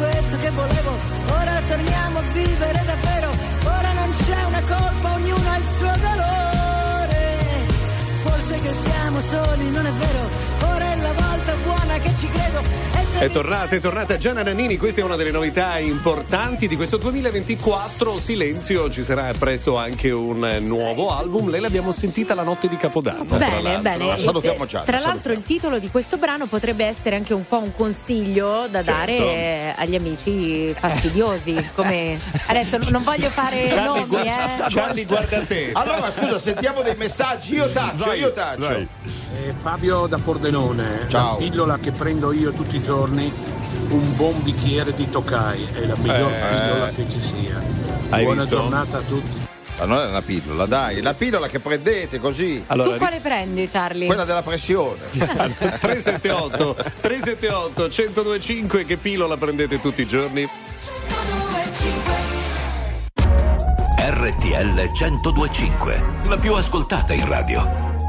questo 0.00 0.36
che 0.38 0.50
volevo, 0.50 0.92
ora 1.28 1.60
torniamo 1.68 2.18
a 2.18 2.22
vivere 2.32 2.82
davvero, 2.86 3.28
ora 3.64 3.92
non 3.92 4.10
c'è 4.10 4.44
una 4.44 4.60
colpa, 4.60 5.12
ognuno 5.14 5.50
ha 5.50 5.56
il 5.58 5.64
suo 5.76 5.92
dolore. 6.08 7.22
Forse 8.24 8.60
che 8.60 8.72
siamo 8.84 9.20
soli, 9.20 9.70
non 9.70 9.84
è 9.86 9.92
vero, 9.92 10.22
è 11.10 11.20
la 11.20 11.26
volta 11.26 11.54
buona 11.64 11.98
che 11.98 12.10
ci 12.18 12.28
credo 12.28 12.58
e 12.60 13.24
È 13.24 13.30
tornata, 13.30 13.76
è 13.76 13.80
tornata 13.80 14.16
Gianna 14.16 14.42
Nannini, 14.42 14.76
questa 14.78 15.00
è 15.00 15.04
una 15.04 15.16
delle 15.16 15.30
novità 15.30 15.78
importanti 15.78 16.66
di 16.68 16.76
questo 16.76 16.96
2024. 16.96 18.18
Silenzio, 18.18 18.88
ci 18.90 19.04
sarà 19.04 19.30
presto 19.38 19.76
anche 19.76 20.10
un 20.10 20.38
nuovo 20.60 21.14
album. 21.14 21.50
Lei 21.50 21.60
l'abbiamo 21.60 21.92
sentita 21.92 22.34
la 22.34 22.42
notte 22.44 22.66
di 22.68 22.76
Capodanno. 22.78 23.36
Bene, 23.36 23.78
bene. 23.80 24.06
La 24.06 24.18
salutiamo 24.18 24.64
Eh, 24.64 24.66
già, 24.66 24.80
Tra 24.80 24.98
la 25.00 25.06
l'altro 25.08 25.32
il 25.32 25.42
titolo 25.42 25.78
di 25.78 25.90
questo 25.90 26.16
brano 26.16 26.46
potrebbe 26.46 26.86
essere 26.86 27.16
anche 27.16 27.34
un 27.34 27.46
po' 27.46 27.58
un 27.58 27.74
consiglio 27.76 28.66
da 28.70 28.80
dare 28.82 29.16
Certo. 29.16 29.30
eh, 29.30 29.74
agli 29.76 29.94
amici 29.96 30.72
fastidiosi. 30.74 31.70
Come 31.74 32.18
adesso 32.46 32.78
non 32.90 33.02
voglio 33.02 33.28
fare 33.28 33.66
Charlie, 33.68 33.84
nomi, 33.84 34.06
guarda, 34.06 34.66
eh. 34.66 34.70
Charlie, 34.70 35.04
guarda 35.04 35.40
te. 35.40 35.70
Allora, 35.80 36.10
scusa, 36.10 36.38
sentiamo 36.38 36.80
dei 36.82 36.94
messaggi. 36.96 37.54
Io 37.54 37.68
taccio, 37.70 38.04
Vai, 38.04 38.18
io 38.18 38.32
taccio. 38.32 38.60
vai. 38.66 38.86
Eh, 39.34 39.54
Fabio 39.60 40.06
da 40.06 40.18
Pordenone, 40.18 40.99
Ciao. 41.08 41.30
la 41.32 41.36
pillola 41.36 41.78
che 41.78 41.92
prendo 41.92 42.32
io 42.32 42.52
tutti 42.52 42.76
i 42.76 42.82
giorni, 42.82 43.32
un 43.88 44.16
buon 44.16 44.42
bicchiere 44.42 44.92
di 44.94 45.08
Tokai, 45.08 45.66
è 45.72 45.86
la 45.86 45.96
miglior 45.96 46.30
Eh. 46.32 46.48
pillola 46.48 46.88
che 46.90 47.06
ci 47.08 47.20
sia. 47.20 47.60
Hai 48.10 48.24
Buona 48.24 48.42
visto? 48.42 48.56
giornata 48.56 48.98
a 48.98 49.02
tutti. 49.02 49.48
Ma 49.78 49.86
non 49.86 49.98
è 49.98 50.08
una 50.08 50.20
pillola, 50.20 50.66
dai, 50.66 51.00
la 51.00 51.14
pillola 51.14 51.46
che 51.48 51.58
prendete 51.58 52.18
così. 52.20 52.62
Allora, 52.66 52.90
tu 52.90 52.96
quale 52.98 53.18
prendi, 53.20 53.66
Charlie? 53.66 54.06
Quella 54.06 54.24
della 54.24 54.42
pressione. 54.42 54.98
378 55.10 56.76
378 57.00 57.88
1025 57.88 58.84
che 58.84 58.96
pillola 58.98 59.38
prendete 59.38 59.80
tutti 59.80 60.02
i 60.02 60.06
giorni? 60.06 60.46
RTL 64.02 64.90
1025, 64.92 66.04
la 66.26 66.36
più 66.36 66.52
ascoltata 66.54 67.12
in 67.14 67.26
radio. 67.26 67.89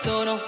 Sono 0.00 0.47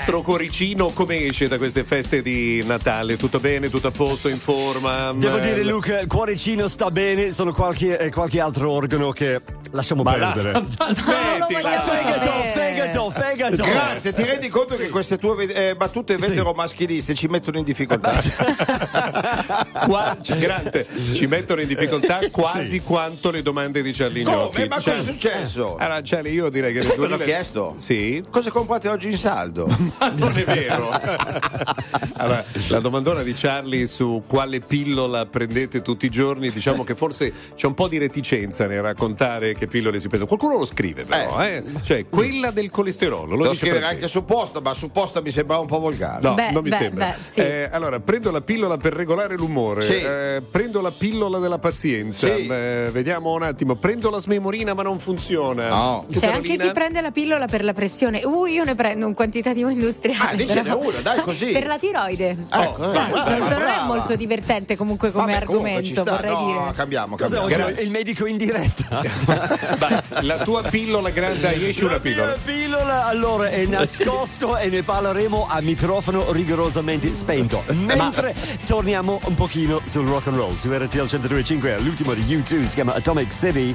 Vostro 0.00 0.22
cuoricino 0.22 0.88
come 0.94 1.26
esce 1.26 1.46
da 1.46 1.58
queste 1.58 1.84
feste 1.84 2.22
di 2.22 2.62
Natale? 2.64 3.18
Tutto 3.18 3.38
bene, 3.38 3.68
tutto 3.68 3.88
a 3.88 3.90
posto, 3.90 4.28
in 4.28 4.38
forma? 4.38 5.12
Devo 5.14 5.36
Eh, 5.36 5.40
dire, 5.42 5.62
Luca, 5.62 6.00
il 6.00 6.06
cuoricino 6.06 6.68
sta 6.68 6.90
bene, 6.90 7.30
sono 7.32 7.52
qualche, 7.52 7.98
eh, 7.98 8.10
qualche 8.10 8.40
altro 8.40 8.70
organo 8.70 9.10
che 9.10 9.42
lasciamo 9.72 10.02
Ma 10.02 10.12
perdere. 10.12 10.50
aspetti, 10.78 11.54
vogliamo 11.54 11.80
Fegato, 11.90 12.30
fegato, 12.52 13.10
fegato. 13.10 13.62
Grande, 13.62 14.12
ti 14.12 14.22
rendi 14.22 14.48
conto 14.48 14.76
che 14.76 14.88
queste 14.88 15.18
tue 15.18 15.44
eh, 15.44 15.74
battute 15.76 16.16
vetero-maschiliste 16.16 17.14
ci 17.14 17.26
mettono 17.28 17.58
in 17.58 17.64
difficoltà? 17.64 18.12
Qua- 19.86 20.16
ci- 20.20 20.38
Grante, 20.38 20.86
ci 21.12 21.26
mettono 21.26 21.60
in 21.60 21.66
difficoltà 21.68 22.20
quasi 22.30 22.80
quanto 22.80 23.30
le 23.30 23.42
domande 23.42 23.82
di 23.82 23.92
Charlie 23.92 24.24
Come? 24.24 24.36
Gnocchi. 24.36 24.68
Ma 24.68 24.74
cosa 24.76 24.96
è 24.96 25.02
successo? 25.02 25.76
Allora, 25.76 26.00
Charlie, 26.02 26.32
io 26.32 26.48
direi 26.48 26.72
che 26.72 26.82
Sai 26.82 26.96
cosa 26.96 27.14
ho 27.14 27.16
2000 27.16 27.24
chiesto? 27.24 27.74
Sì. 27.78 28.24
Cosa 28.30 28.50
comprate 28.50 28.88
oggi 28.88 29.08
in 29.10 29.16
saldo? 29.16 29.66
Ma 29.98 30.08
non 30.16 30.32
è 30.36 30.44
vero. 30.44 30.90
allora, 32.16 32.44
la 32.68 32.80
domandona 32.80 33.22
di 33.22 33.32
Charlie 33.34 33.86
su 33.86 34.24
quale 34.26 34.60
pillola 34.60 35.26
prendete 35.26 35.82
tutti 35.82 36.06
i 36.06 36.10
giorni, 36.10 36.50
diciamo 36.50 36.84
che 36.84 36.94
forse 36.94 37.32
c'è 37.54 37.66
un 37.66 37.74
po' 37.74 37.88
di 37.88 37.98
reticenza 37.98 38.66
nel 38.66 38.82
raccontare 38.82 39.54
che 39.60 39.66
pillole 39.66 40.00
si 40.00 40.08
prendono. 40.08 40.34
Qualcuno 40.36 40.58
lo 40.58 40.66
scrive, 40.66 41.04
però, 41.04 41.42
eh. 41.44 41.62
Cioè, 41.84 42.08
quella 42.08 42.50
del 42.50 42.70
colesterolo. 42.70 43.36
Lo, 43.36 43.44
Lo 43.44 43.52
Francesco. 43.54 43.86
anche 43.86 44.08
su 44.08 44.24
posta, 44.24 44.60
ma 44.60 44.72
su 44.74 44.90
posta 44.90 45.20
mi 45.20 45.30
sembrava 45.30 45.60
un 45.60 45.66
po' 45.68 45.78
volgare. 45.78 46.22
No, 46.22 46.32
Beh, 46.34 46.50
non 46.50 46.62
mi 46.62 46.70
beh, 46.70 46.76
sembra. 46.76 47.06
beh, 47.06 47.14
sì. 47.30 47.40
Eh, 47.40 47.68
allora, 47.70 48.00
prendo 48.00 48.30
la 48.30 48.40
pillola 48.40 48.76
per 48.78 48.94
regolare 48.94 49.36
l'umore, 49.36 49.82
Sì. 49.82 49.92
eh, 50.00 50.42
prendo 50.50 50.80
la 50.80 50.90
pillola 50.90 51.38
della 51.38 51.58
pazienza, 51.58 52.26
Sì. 52.26 52.46
eh, 52.46 52.88
vediamo 52.90 53.32
un 53.34 53.42
attimo, 53.42 53.76
prendo 53.76 54.08
la 54.10 54.18
smemorina 54.18 54.72
ma 54.74 54.82
non 54.82 54.98
funziona. 54.98 55.68
No. 55.68 56.06
C'è 56.10 56.26
anche 56.26 56.40
Carolina? 56.56 56.64
chi 56.64 56.70
prende 56.72 57.00
la 57.02 57.10
pillola 57.10 57.46
per 57.46 57.62
la 57.64 57.72
pressione. 57.74 58.22
Uh, 58.24 58.46
io 58.46 58.64
ne 58.64 58.74
prendo 58.74 59.06
un 59.06 59.12
quantitativo 59.14 59.68
industriale. 59.68 60.30
Ah, 60.30 60.34
dicene 60.34 60.62
però. 60.62 60.78
una, 60.78 61.00
dai, 61.00 61.20
così. 61.20 61.52
Per 61.52 61.66
la 61.66 61.78
tiroide. 61.78 62.36
Ecco, 62.50 62.90
eh, 62.90 62.92
Dai, 62.92 63.10
brava, 63.10 63.38
non, 63.58 63.62
è 63.62 63.86
molto 63.86 64.16
divertente 64.16 64.76
comunque 64.76 65.10
come 65.10 65.32
Vabbè, 65.34 65.44
comunque 65.44 65.70
argomento, 65.72 66.00
sta. 66.02 66.10
vorrei 66.12 66.32
no, 66.32 66.46
dire. 66.46 66.72
cambiamo, 66.74 67.16
cambiamo. 67.16 67.44
oggi? 67.46 67.82
Il 67.82 67.90
medico 67.90 68.26
in 68.26 68.36
diretta. 68.36 69.02
Vai, 69.78 70.00
la 70.22 70.38
tua 70.38 70.62
pillola 70.62 71.10
grande, 71.10 71.68
esci 71.68 71.84
una 71.84 71.94
La 71.94 72.00
pillola. 72.00 72.26
mia 72.26 72.38
pillola 72.44 73.06
allora 73.06 73.48
è 73.48 73.64
nascosto 73.66 74.56
e 74.56 74.68
ne 74.68 74.82
parleremo 74.82 75.46
a 75.48 75.60
microfono 75.60 76.32
rigorosamente 76.32 77.12
spento. 77.12 77.64
Mentre 77.68 78.34
torniamo 78.66 79.20
un 79.24 79.34
pochino 79.34 79.80
sul 79.84 80.06
rock 80.06 80.28
and 80.28 80.36
roll 80.36 80.54
su 80.56 80.70
RTL 80.72 80.98
102.5 80.98 81.82
l'ultimo 81.82 82.14
di 82.14 82.22
U2 82.22 82.64
si 82.64 82.74
chiama 82.74 82.94
Atomic 82.94 83.32
City. 83.32 83.74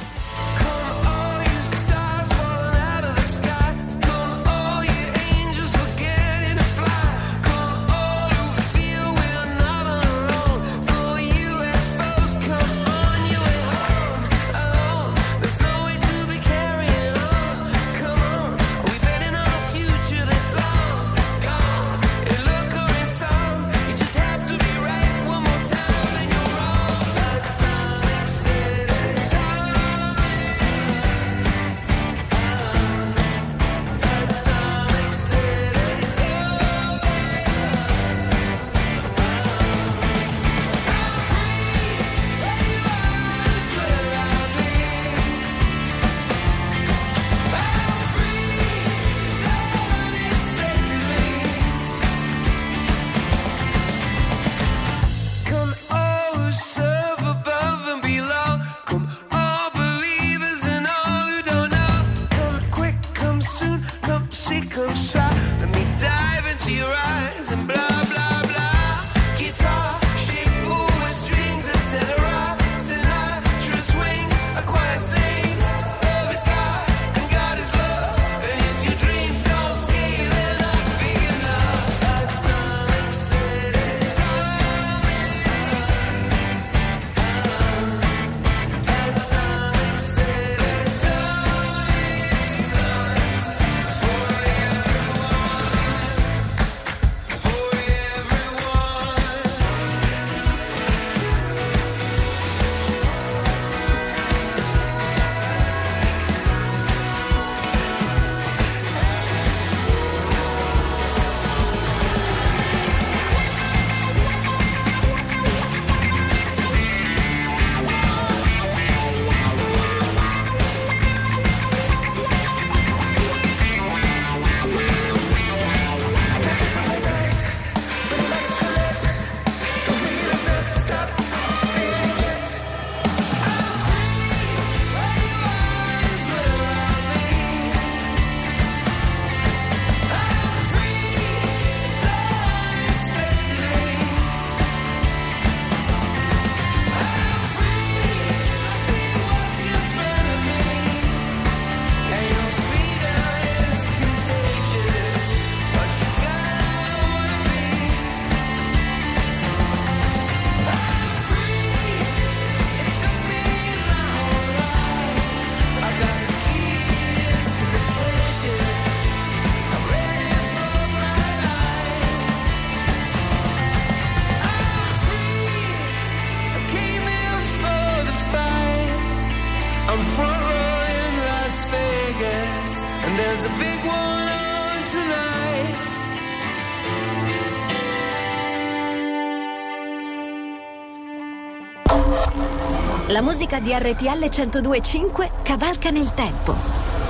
Musica 193.26 193.60
di 193.60 193.74
RTL 193.74 194.30
1025 194.30 195.32
cavalca 195.42 195.90
nel 195.90 196.14
tempo. 196.14 196.56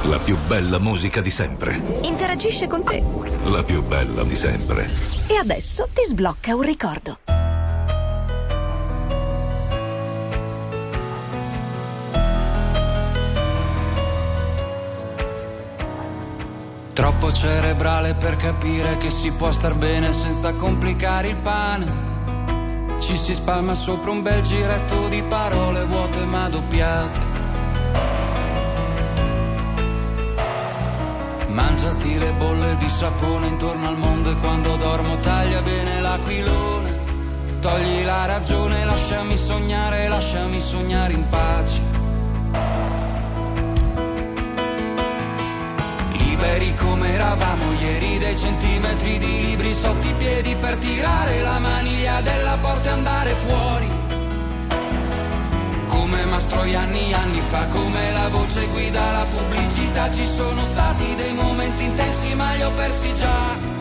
La 0.03 0.17
più 0.17 0.37
bella 0.47 0.79
musica 0.79 1.19
di 1.19 1.29
sempre. 1.29 1.77
Interagisce 2.03 2.67
con 2.67 2.85
te. 2.85 3.03
La 3.43 3.61
più 3.63 3.83
bella 3.83 4.23
di 4.23 4.33
sempre. 4.33 4.89
E 5.27 5.35
adesso 5.35 5.89
ti 5.93 6.05
sblocca 6.05 6.55
un 6.55 6.61
ricordo. 6.61 7.17
Troppo 16.93 17.33
cerebrale 17.33 18.13
per 18.13 18.37
capire 18.37 18.95
che 18.95 19.09
si 19.09 19.31
può 19.31 19.51
star 19.51 19.75
bene 19.75 20.13
senza 20.13 20.53
complicare 20.53 21.27
il 21.27 21.35
pane. 21.35 22.14
Ci 23.05 23.17
si 23.17 23.35
spalma 23.35 23.75
sopra 23.75 24.09
un 24.09 24.23
bel 24.23 24.41
giretto 24.41 25.07
di 25.09 25.21
parole 25.21 25.85
vuote 25.85 26.25
ma 26.25 26.49
doppiate. 26.49 27.19
Mangiati 31.49 32.17
le 32.17 32.31
bolle 32.31 32.75
di 32.77 32.89
sapone 32.89 33.45
intorno 33.45 33.89
al 33.89 33.97
mondo 33.97 34.31
e 34.31 34.35
quando 34.37 34.75
dormo 34.77 35.19
taglia 35.19 35.61
bene 35.61 36.01
l'aquilone. 36.01 36.99
Togli 37.59 38.03
la 38.03 38.25
ragione, 38.25 38.83
lasciami 38.83 39.37
sognare, 39.37 40.07
lasciami 40.07 40.59
sognare 40.59 41.13
in 41.13 41.29
pace. 41.29 41.94
Liberi 46.55 46.75
come 46.75 47.11
eravamo 47.11 47.73
ieri, 47.73 48.17
dei 48.17 48.37
centimetri 48.37 49.17
di 49.17 49.45
libri 49.45 49.73
sotto 49.73 50.07
i 50.07 50.13
piedi 50.13 50.55
per 50.55 50.77
tirare 50.77 51.41
la 51.41 51.59
maniglia 51.59 52.21
della 52.21 52.57
porta 52.61 52.89
e 52.89 52.91
andare 52.93 53.35
fuori. 53.35 53.87
Come 55.87 56.23
Mastroianni 56.23 57.13
anni 57.13 57.41
fa, 57.41 57.67
come 57.67 58.09
la 58.09 58.29
voce 58.29 58.67
guida 58.67 59.11
la 59.11 59.25
pubblicità, 59.25 60.09
ci 60.09 60.25
sono 60.25 60.63
stati 60.63 61.15
dei 61.15 61.33
momenti 61.33 61.83
intensi 61.83 62.33
ma 62.35 62.53
li 62.53 62.63
ho 62.63 62.71
persi 62.71 63.15
già. 63.15 63.74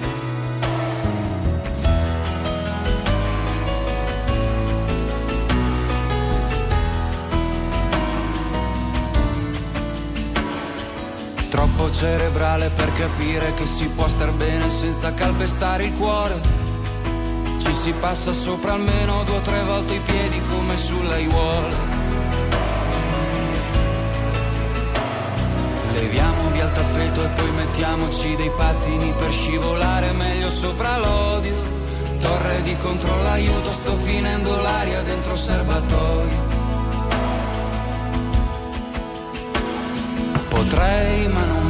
Cerebrale 11.95 12.71
per 12.71 12.93
capire 12.93 13.55
che 13.55 13.67
si 13.67 13.87
può 13.87 14.09
star 14.09 14.33
bene 14.33 14.69
senza 14.69 15.15
calpestare 15.15 15.85
il 15.85 15.93
cuore. 15.93 16.41
Ci 17.59 17.73
si 17.73 17.93
passa 17.93 18.33
sopra 18.33 18.73
almeno 18.73 19.23
due 19.23 19.37
o 19.37 19.41
tre 19.41 19.63
volte 19.63 19.95
i 19.95 20.01
piedi 20.01 20.41
come 20.51 20.77
sulle 20.77 21.15
aiuole. 21.15 21.75
Leviamo 25.93 26.51
via 26.51 26.65
il 26.65 26.73
tappeto 26.73 27.25
e 27.25 27.29
poi 27.29 27.51
mettiamoci 27.53 28.37
dei 28.37 28.51
pattini 28.57 29.15
per 29.17 29.31
scivolare 29.31 30.13
meglio 30.13 30.51
sopra 30.51 30.99
l'odio. 30.99 31.55
Torre 32.19 32.63
di 32.63 32.77
controllo 32.79 33.29
aiuto, 33.29 33.71
sto 33.71 33.95
finendo 33.99 34.61
l'aria 34.61 35.01
dentro 35.03 35.37
serbatoio. 35.37 36.53
Potrei 40.49 41.29
ma 41.29 41.45
non 41.45 41.64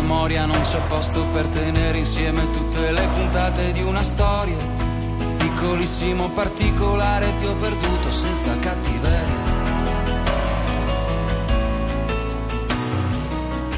memoria 0.00 0.46
non 0.46 0.60
c'è 0.60 0.80
posto 0.88 1.24
per 1.32 1.46
tenere 1.48 1.98
insieme 1.98 2.48
tutte 2.52 2.92
le 2.92 3.08
puntate 3.08 3.72
di 3.72 3.82
una 3.82 4.02
storia. 4.02 4.56
Piccolissimo 5.38 6.28
particolare 6.30 7.26
ti 7.38 7.46
ho 7.46 7.54
perduto 7.54 8.10
senza 8.10 8.58
cattiveria. 8.58 9.46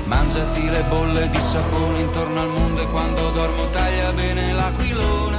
Mangiati 0.04 0.68
le 0.68 0.82
bolle 0.88 1.30
di 1.30 1.40
sapone 1.40 2.00
intorno 2.00 2.40
al 2.40 2.48
mondo 2.48 2.82
e 2.82 2.86
quando 2.86 3.30
dormo 3.30 3.68
taglia 3.70 4.12
bene 4.12 4.52
l'aquilone. 4.52 5.38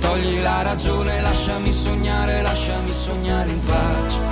Togli 0.00 0.40
la 0.40 0.62
ragione, 0.62 1.20
lasciami 1.20 1.72
sognare, 1.72 2.42
lasciami 2.42 2.92
sognare 2.92 3.50
in 3.50 3.64
pace. 3.64 4.31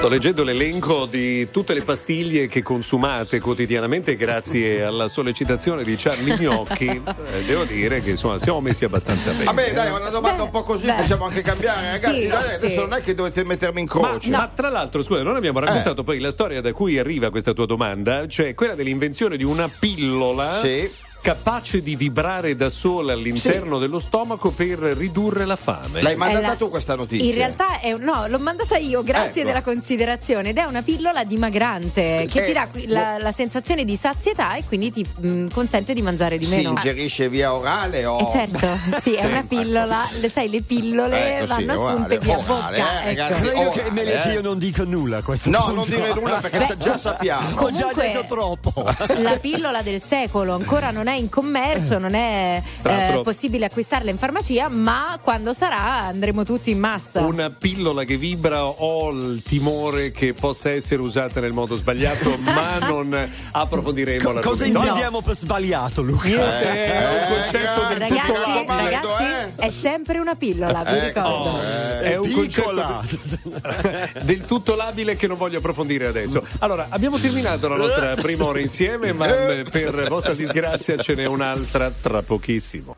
Sto 0.00 0.08
leggendo 0.08 0.44
l'elenco 0.44 1.04
di 1.04 1.50
tutte 1.50 1.74
le 1.74 1.82
pastiglie 1.82 2.46
che 2.48 2.62
consumate 2.62 3.38
quotidianamente 3.38 4.16
grazie 4.16 4.82
alla 4.82 5.08
sollecitazione 5.08 5.84
di 5.84 5.94
Charlie 5.96 6.38
Gnocchi. 6.38 6.88
Eh, 7.30 7.44
devo 7.44 7.64
dire 7.64 8.00
che 8.00 8.10
insomma 8.10 8.38
siamo 8.38 8.60
messi 8.60 8.84
abbastanza 8.84 9.30
bene. 9.32 9.44
Vabbè, 9.44 9.72
dai, 9.72 9.90
una 9.90 10.08
domanda 10.08 10.42
un 10.42 10.50
po' 10.50 10.62
così 10.62 10.86
beh. 10.86 10.94
possiamo 10.94 11.26
anche 11.26 11.42
cambiare, 11.42 11.90
ragazzi. 11.92 12.22
Sì, 12.22 12.26
dai, 12.26 12.54
adesso 12.54 12.68
sì. 12.68 12.76
non 12.76 12.94
è 12.94 13.02
che 13.02 13.14
dovete 13.14 13.44
mettermi 13.44 13.80
in 13.80 13.86
Ma, 13.92 14.00
croce. 14.08 14.30
ma 14.30 14.50
tra 14.52 14.68
l'altro, 14.68 15.02
scusa, 15.02 15.22
non 15.22 15.36
abbiamo 15.36 15.58
raccontato 15.60 16.02
poi 16.02 16.18
la 16.18 16.30
storia 16.30 16.60
da 16.60 16.72
cui 16.72 16.98
arriva 16.98 17.30
questa 17.30 17.52
tua 17.52 17.66
domanda, 17.66 18.26
cioè 18.26 18.54
quella 18.54 18.74
dell'invenzione 18.74 19.36
di 19.36 19.44
una 19.44 19.68
pillola 19.68 20.54
Sì. 20.54 20.90
Capace 21.20 21.82
di 21.82 21.96
vibrare 21.96 22.56
da 22.56 22.70
sola 22.70 23.12
all'interno 23.12 23.78
dello 23.78 23.98
stomaco 23.98 24.50
per 24.50 24.78
ridurre 24.78 25.44
la 25.44 25.56
fame. 25.56 26.00
L'hai 26.02 26.16
mandata 26.16 26.48
la- 26.48 26.54
tu 26.56 26.68
questa 26.70 26.94
notizia? 26.94 27.26
In 27.26 27.34
realtà 27.34 27.80
è 27.80 27.92
un- 27.92 28.02
no, 28.02 28.26
l'ho 28.26 28.38
mandata 28.38 28.76
io, 28.76 29.02
grazie 29.02 29.42
Ecco. 29.42 29.50
della 29.50 29.62
considerazione. 29.62 30.48
Ed 30.50 30.58
è 30.58 30.64
una 30.64 30.82
pillola 30.82 31.24
dimagrante 31.24 32.22
Scusa, 32.22 32.38
che 32.38 32.44
ti 32.44 32.50
eh, 32.50 32.54
dà 32.54 32.68
qui- 32.68 32.86
la, 32.86 33.18
la 33.18 33.32
sensazione 33.32 33.84
di 33.84 33.96
sazietà 33.96 34.54
e 34.54 34.64
quindi 34.66 34.90
ti 34.90 35.04
mh, 35.16 35.48
consente 35.52 35.92
di 35.92 36.02
mangiare 36.02 36.38
di 36.38 36.44
si 36.46 36.56
meno. 36.56 36.70
ingerisce 36.70 37.28
via 37.28 37.54
orale 37.54 38.04
o... 38.06 38.18
Eh, 38.20 38.28
certo, 38.30 38.66
sì, 39.00 39.14
è 39.14 39.24
una 39.26 39.44
pillola, 39.46 40.08
le, 40.20 40.28
sai, 40.28 40.48
le 40.48 40.62
pillole 40.62 41.38
Ecco, 41.38 41.54
sì, 41.54 41.64
vanno 41.64 41.80
orale, 41.80 41.92
assunte 41.92 42.18
via 42.18 42.38
orale, 42.38 42.78
bocca. 42.78 43.02
eh, 43.04 43.10
ecco. 43.10 43.20
ragazzi. 43.22 43.40
Credo 43.42 43.50
che 43.50 43.60
è 43.60 43.84
orale, 43.84 43.90
meglio 43.90 44.20
che 44.22 44.28
eh. 44.30 44.32
io 44.32 44.40
non 44.40 44.58
dica 44.58 44.84
nulla 44.84 45.16
a 45.18 45.22
questo 45.22 45.50
No, 45.50 45.58
punto. 45.58 45.74
non 45.74 45.84
dire 45.88 46.14
nulla 46.14 46.36
perché 46.40 46.58
Beh, 46.58 46.76
già 46.78 46.96
sappiamo. 46.96 47.48
Ho 47.60 47.70
già 47.70 47.80
Comunque- 47.88 48.02
detto 48.12 48.24
troppo. 48.28 48.84
La 49.18 49.36
pillola 49.40 49.82
del 49.82 50.00
secolo 50.00 50.54
ancora 50.54 50.90
non 50.90 51.06
è 51.08 51.09
in 51.14 51.28
commercio, 51.28 51.98
non 51.98 52.14
è 52.14 52.62
eh, 52.82 53.20
possibile 53.22 53.66
acquistarla 53.66 54.10
in 54.10 54.18
farmacia, 54.18 54.68
ma 54.68 55.18
quando 55.22 55.52
sarà 55.52 56.02
andremo 56.06 56.42
tutti 56.44 56.70
in 56.70 56.78
massa. 56.78 57.20
Una 57.20 57.50
pillola 57.50 58.04
che 58.04 58.16
vibra 58.16 58.64
ho 58.66 59.10
il 59.10 59.42
timore 59.42 60.10
che 60.10 60.34
possa 60.34 60.70
essere 60.70 61.00
usata 61.02 61.40
nel 61.40 61.52
modo 61.52 61.76
sbagliato, 61.76 62.36
ma 62.42 62.78
non 62.80 63.16
approfondiremo 63.52 64.18
Co- 64.24 64.32
cosa 64.32 64.42
l'argomento. 64.64 64.78
intendiamo 64.78 65.22
per 65.22 65.36
sbagliato, 65.36 66.02
Luca? 66.02 66.26
Niente, 66.28 66.68
Eh, 66.70 66.84
è 66.92 67.08
un 67.08 67.14
eh, 67.14 67.26
concetto 67.28 67.86
del 67.88 67.96
ragazzi, 67.98 68.32
tutto 68.32 68.76
Ragazzi, 68.76 69.22
eh. 69.22 69.54
è 69.56 69.70
sempre 69.70 70.18
una 70.18 70.34
pillola, 70.34 70.82
vi 70.84 70.90
Ecco, 70.96 71.06
ricordo. 71.06 71.62
eh. 71.62 72.00
è 72.00 72.16
un 72.16 72.28
Piccola. 72.46 73.02
concetto 73.08 74.18
del 74.24 74.40
tutto 74.46 74.74
labile 74.74 75.16
che 75.16 75.26
non 75.26 75.36
voglio 75.36 75.58
approfondire 75.58 76.06
adesso. 76.06 76.44
Allora, 76.60 76.86
abbiamo 76.90 77.18
terminato 77.18 77.68
la 77.68 77.76
nostra 77.76 78.14
prima 78.14 78.44
ora 78.44 78.60
insieme, 78.60 79.12
ma 79.12 79.26
eh, 79.48 79.64
per 79.70 80.08
vostra 80.08 80.32
disgrazia 80.34 80.96
ce 81.02 81.14
n'è 81.14 81.24
un'altra 81.24 81.90
tra 81.90 82.22
pochissimo. 82.22 82.96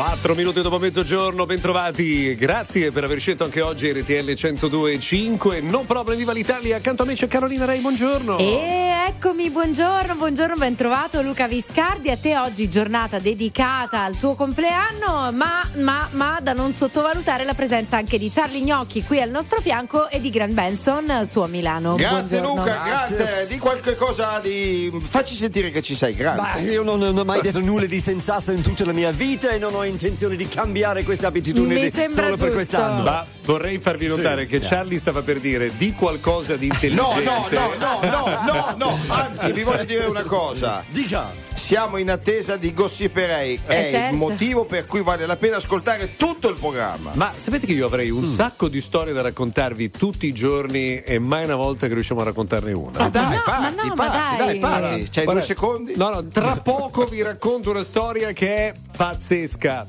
4 0.00 0.34
minuti 0.34 0.62
dopo 0.62 0.78
mezzogiorno, 0.78 1.44
bentrovati. 1.44 2.34
Grazie 2.34 2.90
per 2.90 3.04
aver 3.04 3.20
scelto 3.20 3.44
anche 3.44 3.60
oggi 3.60 3.92
RTL 3.92 4.30
102.5. 4.30 5.62
No 5.62 5.80
problem, 5.80 6.16
viva 6.16 6.32
l'Italia. 6.32 6.78
Accanto 6.78 7.02
a 7.02 7.04
me 7.04 7.12
c'è 7.12 7.28
Carolina 7.28 7.66
Rei, 7.66 7.80
buongiorno. 7.80 8.38
E 8.38 9.04
eccomi, 9.08 9.50
buongiorno, 9.50 10.14
buongiorno, 10.14 10.54
ben 10.54 10.74
trovato 10.74 11.20
Luca 11.20 11.46
Viscardi. 11.46 12.08
A 12.08 12.16
te 12.16 12.38
oggi 12.38 12.70
giornata 12.70 13.18
dedicata 13.18 14.00
al 14.00 14.16
tuo 14.16 14.34
compleanno, 14.34 15.32
ma, 15.32 15.68
ma, 15.74 16.08
ma 16.12 16.38
da 16.40 16.54
non 16.54 16.72
sottovalutare 16.72 17.44
la 17.44 17.52
presenza 17.52 17.98
anche 17.98 18.16
di 18.16 18.30
Charlie 18.30 18.62
Gnocchi 18.62 19.02
qui 19.04 19.20
al 19.20 19.28
nostro 19.28 19.60
fianco 19.60 20.08
e 20.08 20.18
di 20.18 20.30
Gran 20.30 20.54
Benson 20.54 21.26
su 21.26 21.40
a 21.40 21.46
Milano. 21.46 21.96
Grazie 21.96 22.40
Buongiorno. 22.40 22.62
Luca, 22.62 22.82
grazie. 22.82 23.46
Di 23.48 23.58
qualche 23.58 23.96
cosa 23.96 24.38
di. 24.38 24.90
Facci 25.02 25.34
sentire 25.34 25.70
che 25.70 25.82
ci 25.82 25.94
sei, 25.94 26.14
grazie. 26.14 26.40
Ma 26.40 26.70
io 26.70 26.82
non, 26.82 27.00
non 27.00 27.18
ho 27.18 27.24
mai 27.24 27.42
detto 27.42 27.60
nulla 27.60 27.84
di 27.84 28.00
sensato 28.00 28.50
in 28.52 28.62
tutta 28.62 28.86
la 28.86 28.92
mia 28.92 29.10
vita 29.10 29.50
e 29.50 29.58
non 29.58 29.74
ho 29.74 29.88
intenzione 29.90 30.36
di 30.36 30.48
cambiare 30.48 31.02
queste 31.02 31.26
abitudini 31.26 31.66
Mi 31.74 31.80
di- 31.82 31.90
sembra 31.90 32.24
solo 32.24 32.36
per 32.36 32.36
giusto. 32.36 32.52
quest'anno. 32.52 33.02
Ma 33.02 33.26
vorrei 33.50 33.78
farvi 33.80 34.06
notare 34.06 34.46
che 34.46 34.60
Charlie 34.60 34.98
stava 34.98 35.22
per 35.22 35.40
dire 35.40 35.72
di 35.76 35.92
qualcosa 35.92 36.56
di 36.56 36.68
No, 36.68 36.74
intelligente. 36.74 37.24
no, 37.24 37.46
no, 37.78 37.98
no, 38.02 38.08
no, 38.10 38.74
no, 38.76 38.76
no, 38.76 38.98
anzi 39.08 39.50
vi 39.52 39.62
voglio 39.62 39.84
dire 39.84 40.04
una 40.06 40.22
cosa. 40.22 40.84
Dica. 40.88 41.48
Siamo 41.60 41.98
in 41.98 42.10
attesa 42.10 42.56
di 42.56 42.72
Gossiperei, 42.72 43.60
è 43.66 43.84
Eh, 43.86 43.90
certo. 43.90 44.12
il 44.14 44.18
motivo 44.18 44.64
per 44.64 44.86
cui 44.86 45.02
vale 45.02 45.26
la 45.26 45.36
pena 45.36 45.56
ascoltare 45.56 46.16
tutto 46.16 46.48
il 46.48 46.56
programma. 46.58 47.10
Ma 47.14 47.32
sapete 47.36 47.66
che 47.66 47.72
io 47.72 47.84
avrei 47.86 48.08
un 48.08 48.24
sacco 48.24 48.68
di 48.68 48.80
storie 48.80 49.12
da 49.12 49.20
raccontarvi 49.20 49.90
tutti 49.90 50.26
i 50.26 50.32
giorni 50.32 51.02
e 51.02 51.18
mai 51.18 51.44
una 51.44 51.56
volta 51.56 51.86
che 51.86 51.92
riusciamo 51.92 52.22
a 52.22 52.24
raccontarne 52.24 52.72
una. 52.72 52.98
Ma 53.00 53.08
dai, 53.10 53.34
no, 53.34 53.42
parti, 53.44 53.74
ma 53.76 53.82
no, 53.82 53.94
ma 53.94 54.06
parti, 54.06 54.36
dai. 54.38 54.46
dai, 54.46 54.58
parti. 54.58 55.08
C'hai 55.10 55.24
Guarda, 55.24 55.32
due 55.32 55.42
secondi? 55.42 55.92
No, 55.96 56.08
no, 56.08 56.26
tra 56.28 56.56
poco 56.56 57.04
vi 57.04 57.20
racconto 57.22 57.70
una 57.70 57.84
storia 57.84 58.32
che 58.32 58.56
è 58.56 58.74
pazzesca. 58.96 59.84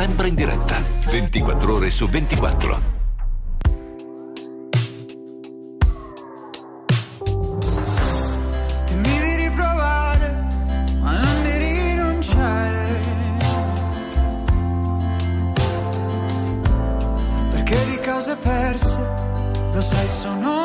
Sempre 0.00 0.28
in 0.28 0.34
diretta, 0.34 0.80
24 1.10 1.74
ore 1.74 1.90
su 1.90 2.08
24. 2.08 2.80
Dimmi 8.86 9.18
di 9.18 9.36
riprovare, 9.36 10.46
ma 11.02 11.18
non 11.18 11.42
di 11.42 11.56
rinunciare. 11.58 13.00
Perché 17.50 17.84
di 17.84 18.00
cose 18.02 18.36
perse, 18.36 18.98
lo 19.70 19.82
sai, 19.82 20.08
sono 20.08 20.59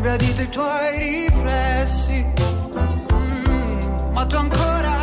sbiadito 0.00 0.40
i 0.40 0.48
tuoi 0.48 0.98
riflessi. 0.98 2.26
Mm, 3.12 4.12
ma 4.12 4.24
tu 4.24 4.34
ancora, 4.36 4.94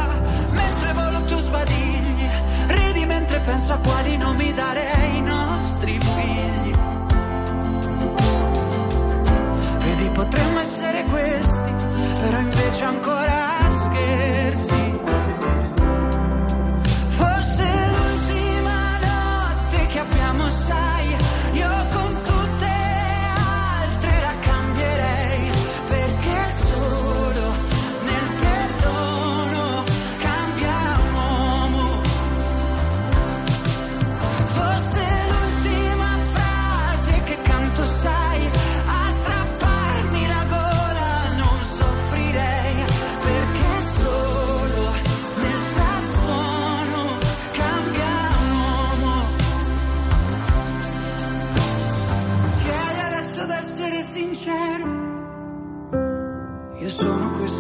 mentre 0.50 0.94
volo 0.94 1.22
tu 1.26 1.38
sbadigli, 1.38 2.30
ridi 2.68 3.06
mentre 3.06 3.40
penso 3.42 3.74
a 3.74 3.78
quali 3.78 4.18
nomi 4.18 4.52
dare 4.54 4.92
ai 4.92 5.22
nostri 5.22 6.00
figli. 6.00 6.76
Vedi, 9.84 10.10
potremmo 10.14 10.60
essere 10.60 11.04
questi, 11.04 11.72
però 12.20 12.40
invece 12.40 12.84
ancora 12.84 13.70
scherzi. 13.70 14.87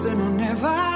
Sono 0.08 0.36
questo 0.36 0.66
e 0.66 0.87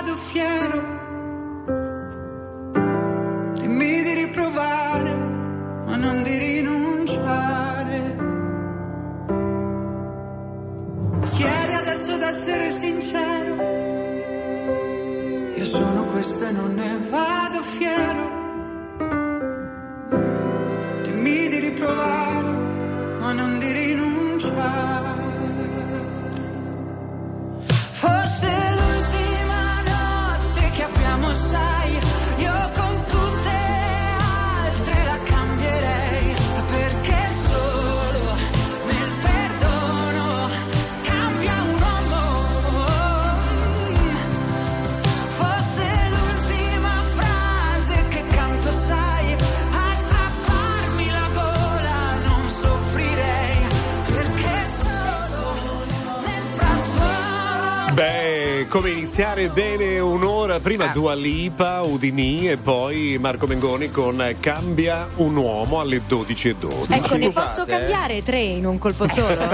iniziare 59.11 59.49
bene 59.49 59.99
un'ora 59.99 60.61
prima 60.61 60.85
Ah. 60.85 60.93
Dua 60.93 61.13
Lipa, 61.15 61.81
Udini 61.81 62.49
e 62.49 62.55
poi 62.55 63.17
Marco 63.19 63.45
Mengoni 63.45 63.91
con 63.91 64.23
Cambia 64.39 65.05
un 65.15 65.35
uomo 65.35 65.81
alle 65.81 65.97
12.12. 66.07 66.89
Ecco, 66.89 67.17
ne 67.17 67.29
posso 67.29 67.63
eh. 67.63 67.65
cambiare 67.65 68.23
tre 68.23 68.39
in 68.39 68.65
un 68.65 68.77
colpo 68.77 69.05
solo? 69.07 69.49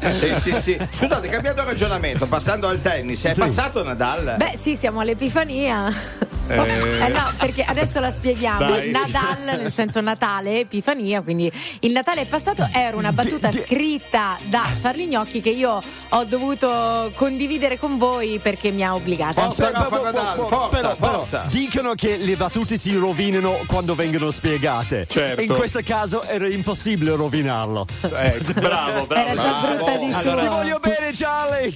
Sì, 0.16 0.40
sì, 0.40 0.54
sì. 0.54 0.78
Scusate, 0.90 1.28
cambiando 1.28 1.62
ragionamento, 1.64 2.26
passando 2.26 2.68
al 2.68 2.80
tennis, 2.80 3.24
è 3.24 3.34
passato 3.34 3.84
Nadal? 3.84 4.36
Beh, 4.38 4.54
sì, 4.56 4.76
siamo 4.76 5.00
all'Epifania. 5.00 5.92
Eh. 6.48 7.04
Eh 7.04 7.08
no, 7.08 7.30
perché 7.38 7.62
adesso 7.62 8.00
la 8.00 8.10
spieghiamo. 8.10 8.58
Dai. 8.70 8.90
Nadal, 8.90 9.58
nel 9.62 9.72
senso 9.72 10.00
Natale, 10.00 10.60
Epifania, 10.60 11.22
quindi 11.22 11.50
il 11.80 11.92
Natale 11.92 12.22
è 12.22 12.26
passato, 12.26 12.68
era 12.72 12.96
una 12.96 13.12
battuta 13.12 13.50
scritta 13.52 14.36
da 14.44 14.64
Charlie 14.80 15.06
Gnocchi 15.06 15.40
che 15.40 15.50
io 15.50 15.82
ho 16.08 16.24
dovuto 16.24 17.10
condividere 17.14 17.78
con 17.78 17.96
voi 17.96 18.38
perché 18.42 18.70
mi 18.70 18.84
ha 18.84 18.94
obbligato. 18.94 19.40
Forza 19.40 19.70
Rafa 19.70 20.00
Nadal, 20.00 20.36
forza, 20.46 20.68
Però, 20.68 20.94
però, 20.96 21.18
forza. 21.18 21.44
dicono 21.50 21.94
che 21.94 22.16
le 22.16 22.36
battute 22.36 22.76
si 22.78 22.94
rovinano 22.96 23.58
quando 23.66 23.94
vengono 23.94 24.30
spiegate. 24.30 25.06
Certo. 25.08 25.40
In 25.42 25.52
questo 25.54 25.80
caso 25.84 26.22
era 26.22 26.46
impossibile 26.48 27.14
rovinarlo. 27.16 27.86
Eh, 28.02 28.40
bravo, 28.54 29.06
bravo. 29.06 29.14
Era 29.14 29.34
già 29.34 29.60
bravo. 29.60 29.74
brutta 29.74 29.96
di 29.96 30.12
Allora, 30.12 30.40
Ti 30.42 30.46
voglio 30.48 30.78
bene, 30.80 31.12
Charlie! 31.14 31.74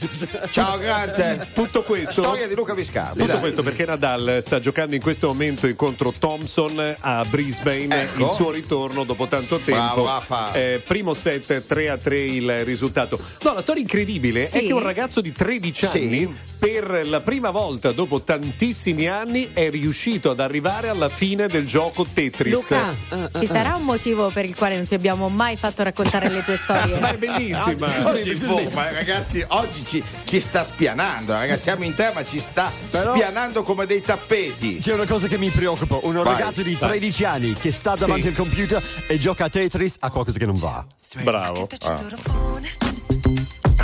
Ciao, 0.50 0.78
grande. 0.78 1.48
Tutto 1.52 1.82
questo 1.82 2.22
Storia 2.22 2.46
di 2.46 2.54
Luca 2.54 2.74
Viscardi. 2.74 3.18
Tutto 3.18 3.32
dai. 3.32 3.40
questo 3.40 3.62
perché 3.62 3.84
Nadal 3.84 4.38
sta 4.42 4.59
giocando 4.60 4.94
in 4.94 5.00
questo 5.00 5.26
momento 5.28 5.68
contro 5.74 6.12
Thompson 6.16 6.94
a 7.00 7.24
Brisbane, 7.28 8.02
Ecco. 8.02 8.24
il 8.24 8.30
suo 8.30 8.50
ritorno 8.50 9.04
dopo 9.04 9.26
tanto 9.26 9.58
tempo. 9.58 10.08
Eh, 10.52 10.80
primo 10.86 11.14
set 11.14 11.66
3 11.66 11.88
a 11.88 11.96
3 11.98 12.18
il 12.18 12.64
risultato. 12.64 13.18
No, 13.42 13.54
la 13.54 13.60
storia 13.60 13.82
incredibile 13.82 14.48
è 14.48 14.58
Sì. 14.58 14.66
che 14.66 14.72
un 14.72 14.82
ragazzo 14.82 15.20
di 15.20 15.32
13 15.32 15.86
Sì. 15.86 15.98
anni 15.98 16.36
per 16.58 17.06
la 17.06 17.20
prima 17.20 17.50
volta 17.50 17.92
dopo 17.92 18.20
tantissimi 18.22 19.08
anni 19.08 19.50
è 19.52 19.70
riuscito 19.70 20.30
ad 20.30 20.40
arrivare 20.40 20.88
alla 20.88 21.08
fine 21.08 21.46
del 21.48 21.66
gioco 21.66 22.04
Tetris. 22.04 22.52
Luca, 22.52 22.94
ci 23.38 23.46
sarà 23.46 23.74
un 23.76 23.84
motivo 23.84 24.28
per 24.28 24.44
il 24.44 24.54
quale 24.54 24.76
non 24.76 24.86
ti 24.86 24.94
abbiamo 24.94 25.28
mai 25.28 25.56
fatto 25.56 25.82
raccontare 25.82 26.28
le 26.28 26.44
tue 26.44 26.56
storie? 26.58 26.98
Ma 27.00 27.10
è 27.10 27.16
bellissima. 27.16 27.88
Oggi, 28.10 28.34
boh, 28.34 28.68
ma 28.74 28.90
ragazzi, 28.92 29.42
oggi 29.48 29.84
ci, 29.84 30.02
ci 30.24 30.40
sta 30.40 30.62
spianando, 30.62 31.32
ragazzi. 31.32 31.62
Siamo 31.62 31.84
in 31.84 31.94
tema, 31.94 32.24
ci 32.24 32.38
sta 32.38 32.70
Però- 32.90 33.14
spianando 33.14 33.62
come 33.62 33.86
dei 33.86 34.02
tappeti. 34.02 34.49
C'è 34.58 34.92
una 34.94 35.06
cosa 35.06 35.26
che 35.28 35.38
mi 35.38 35.48
preoccupa, 35.50 35.98
un 36.02 36.14
Vai, 36.14 36.24
ragazzo 36.24 36.62
di 36.62 36.76
13 36.76 37.24
anni 37.24 37.52
che 37.54 37.72
sta 37.72 37.94
davanti 37.94 38.22
Sì. 38.22 38.28
al 38.28 38.34
computer 38.34 38.82
e 39.06 39.18
gioca 39.18 39.44
a 39.44 39.48
Tetris 39.48 39.96
ha 40.00 40.10
qualcosa 40.10 40.38
che 40.38 40.46
non 40.46 40.54
va. 40.56 40.84
Bravo. 41.22 41.66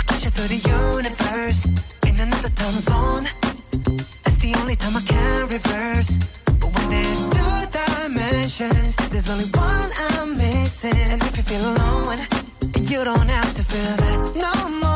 Rush 0.09 0.31
through 0.33 0.47
the 0.47 0.61
universe 0.93 1.67
in 2.05 2.19
another 2.19 2.51
time 2.53 2.79
zone. 2.81 3.27
That's 4.23 4.37
the 4.37 4.53
only 4.59 4.75
time 4.75 4.95
I 4.97 5.03
can 5.03 5.47
reverse. 5.49 6.17
But 6.59 6.71
when 6.75 6.89
there's 6.89 7.19
two 7.29 7.67
dimensions, 7.71 8.95
there's 9.09 9.29
only 9.29 9.49
one 9.53 9.89
I'm 10.11 10.35
missing. 10.37 10.95
And 11.11 11.21
if 11.23 11.35
you 11.37 11.43
feel 11.43 11.65
alone, 11.65 12.19
you 12.89 13.03
don't 13.03 13.29
have 13.29 13.53
to 13.55 13.63
feel 13.63 13.95
that 13.95 14.35
no 14.35 14.69
more. 14.69 14.86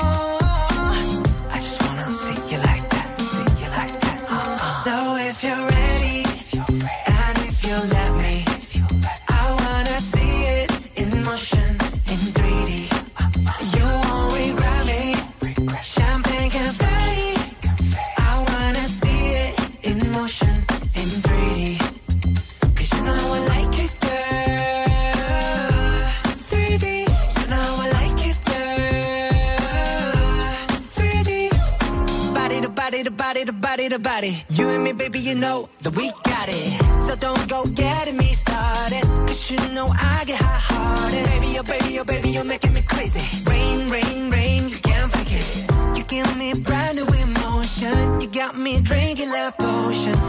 Body 33.72 33.88
to 33.88 33.99
body. 33.99 34.43
You 34.49 34.67
and 34.67 34.84
me, 34.84 34.91
baby, 34.91 35.19
you 35.19 35.34
know 35.34 35.69
that 35.84 35.95
we 35.95 36.11
got 36.26 36.47
it. 36.49 37.03
So 37.03 37.15
don't 37.15 37.47
go 37.47 37.65
getting 37.67 38.17
me 38.17 38.30
started. 38.43 39.03
Cause 39.28 39.49
you 39.49 39.61
know 39.76 39.88
I 39.88 40.26
get 40.26 40.41
hot 40.41 40.61
hearted. 40.69 41.24
Baby, 41.32 41.59
oh 41.59 41.63
baby, 41.63 41.99
oh 41.99 42.03
baby, 42.03 42.30
you're 42.32 42.43
making 42.43 42.74
me 42.74 42.82
crazy. 42.82 43.24
Rain, 43.49 43.88
rain, 43.88 44.30
rain, 44.30 44.67
you 44.67 44.80
can't 44.89 45.09
fake 45.13 45.34
it. 45.41 45.97
You 45.97 46.03
give 46.03 46.30
me 46.38 46.53
brand 46.53 46.97
new 46.97 47.07
emotion. 47.28 48.19
You 48.19 48.28
got 48.28 48.57
me 48.57 48.82
drinking 48.82 49.32
that 49.32 49.57
potion. 49.57 50.20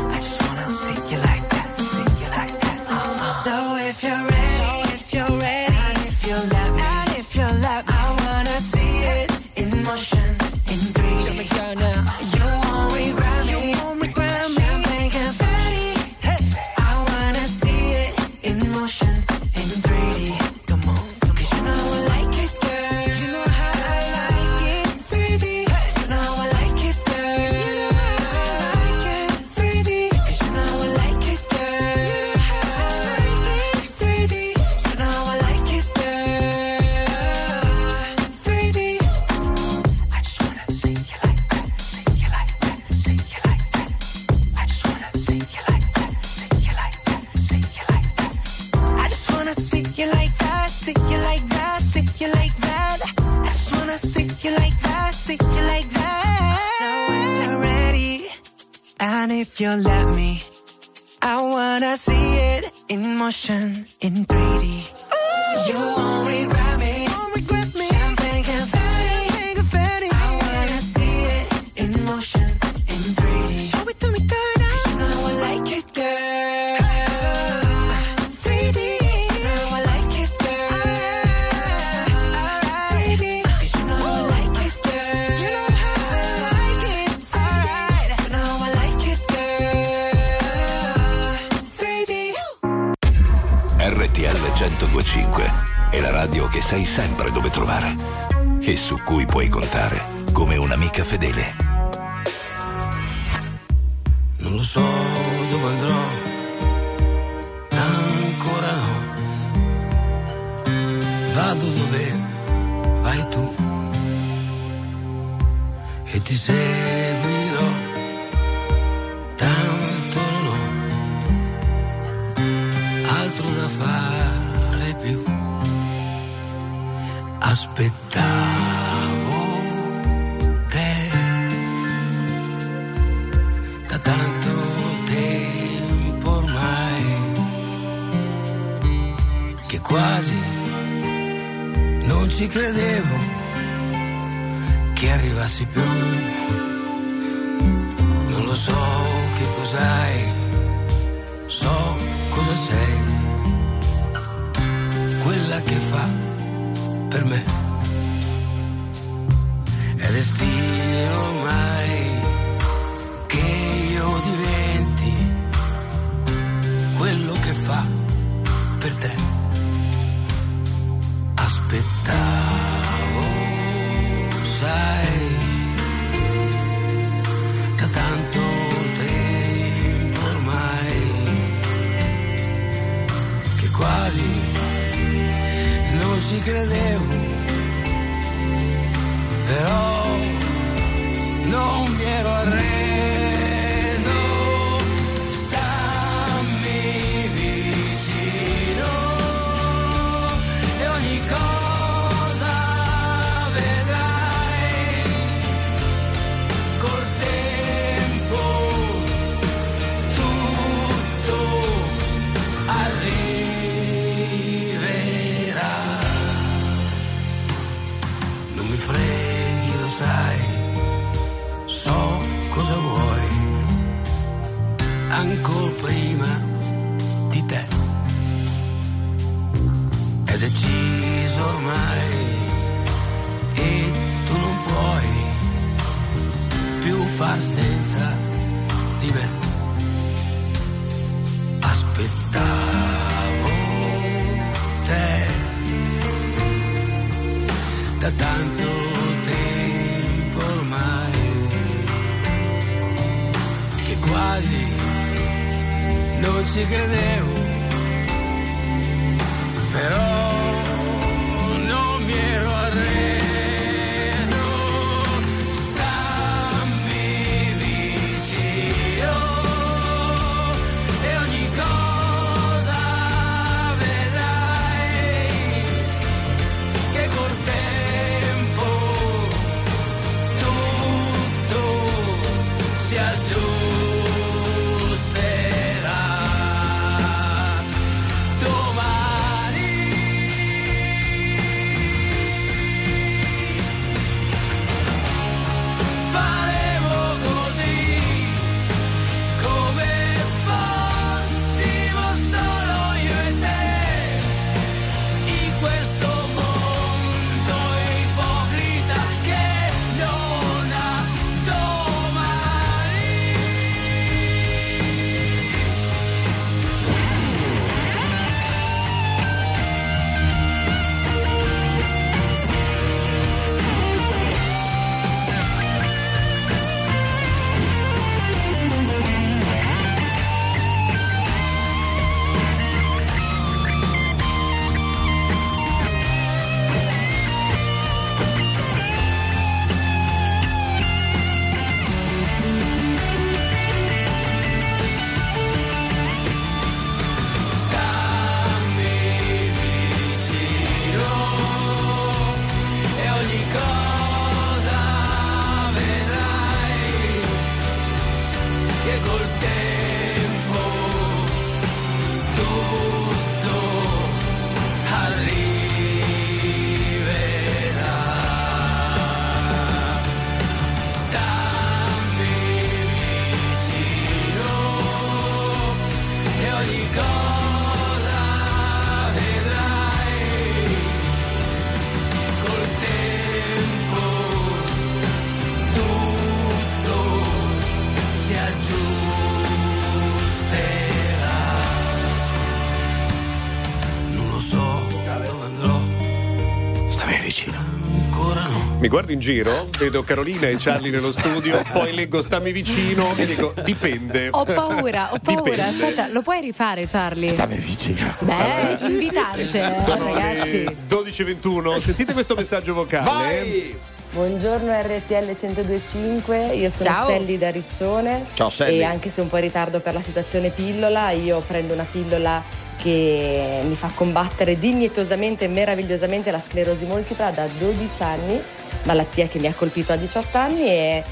Mi 398.82 398.88
guardo 398.88 399.12
in 399.12 399.20
giro, 399.20 399.68
vedo 399.78 400.02
Carolina 400.02 400.48
e 400.48 400.56
Charlie 400.58 400.90
nello 400.90 401.12
studio, 401.12 401.62
poi 401.70 401.94
leggo 401.94 402.20
stammi 402.20 402.50
vicino 402.50 403.14
e 403.16 403.26
dico 403.26 403.54
dipende. 403.62 404.26
Ho 404.32 404.44
paura, 404.44 405.12
ho 405.12 405.18
paura. 405.22 405.40
Dipende. 405.40 405.62
Aspetta, 405.62 406.08
lo 406.08 406.20
puoi 406.20 406.40
rifare, 406.40 406.84
Charlie? 406.86 407.30
Stammi 407.30 407.58
vicino. 407.58 408.12
Beh, 408.18 408.78
invitante, 408.80 409.78
Sono 409.86 410.12
ragazzi. 410.12 410.64
le 410.64 410.76
12.21. 410.88 411.78
Sentite 411.78 412.12
questo 412.12 412.34
messaggio 412.34 412.74
vocale. 412.74 413.78
Buongiorno 414.10 414.72
RTL 414.82 415.36
1025, 415.38 416.46
io 416.54 416.68
sono 416.68 416.88
Ciao. 416.90 417.06
Selli 417.06 417.38
da 417.38 417.50
Riccione 417.50 418.24
Ciao, 418.34 418.50
Selli. 418.50 418.80
e 418.80 418.84
anche 418.84 419.10
se 419.10 419.20
un 419.20 419.28
po' 419.28 419.36
in 419.36 419.44
ritardo 419.44 419.78
per 419.78 419.94
la 419.94 420.02
situazione 420.02 420.50
pillola, 420.50 421.12
io 421.12 421.38
prendo 421.46 421.72
una 421.72 421.86
pillola 421.88 422.42
che 422.82 423.60
mi 423.64 423.76
fa 423.76 423.90
combattere 423.94 424.58
dignitosamente 424.58 425.44
e 425.44 425.48
meravigliosamente 425.48 426.32
la 426.32 426.40
sclerosi 426.40 426.84
multipla 426.84 427.30
da 427.30 427.46
12 427.58 428.02
anni, 428.02 428.40
malattia 428.84 429.28
che 429.28 429.38
mi 429.38 429.46
ha 429.46 429.54
colpito 429.54 429.92
a 429.92 429.96
18 429.96 430.36
anni 430.36 430.66
e 430.66 431.04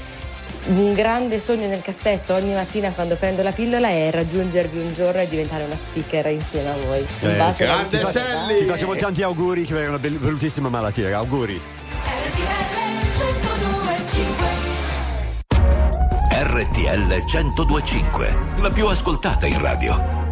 un 0.67 0.93
grande 0.93 1.39
sogno 1.39 1.67
nel 1.67 1.81
cassetto 1.81 2.33
ogni 2.33 2.53
mattina 2.53 2.91
quando 2.91 3.15
prendo 3.15 3.41
la 3.41 3.51
pillola 3.51 3.87
è 3.87 4.11
raggiungervi 4.11 4.79
un 4.79 4.93
giorno 4.93 5.21
e 5.21 5.27
diventare 5.29 5.63
una 5.63 5.77
speaker 5.77 6.25
insieme 6.27 6.69
a 6.69 6.75
voi. 6.85 7.05
Un 7.21 7.29
Eh, 7.29 7.35
bacio 7.35 7.65
da 7.65 7.85
ti, 7.89 7.97
faccio, 7.97 8.19
ti 8.57 8.65
facciamo 8.65 8.95
tanti 8.95 9.23
auguri 9.23 9.63
che 9.63 9.81
è 9.81 9.87
una 9.87 9.97
bell- 9.99 10.17
bruttissima 10.17 10.67
malattia. 10.67 11.15
Auguri. 11.17 11.59
RTL 16.33 17.23
1025, 17.25 18.37
la 18.59 18.69
più 18.69 18.87
ascoltata 18.87 19.45
in 19.47 19.59
radio. 19.61 20.20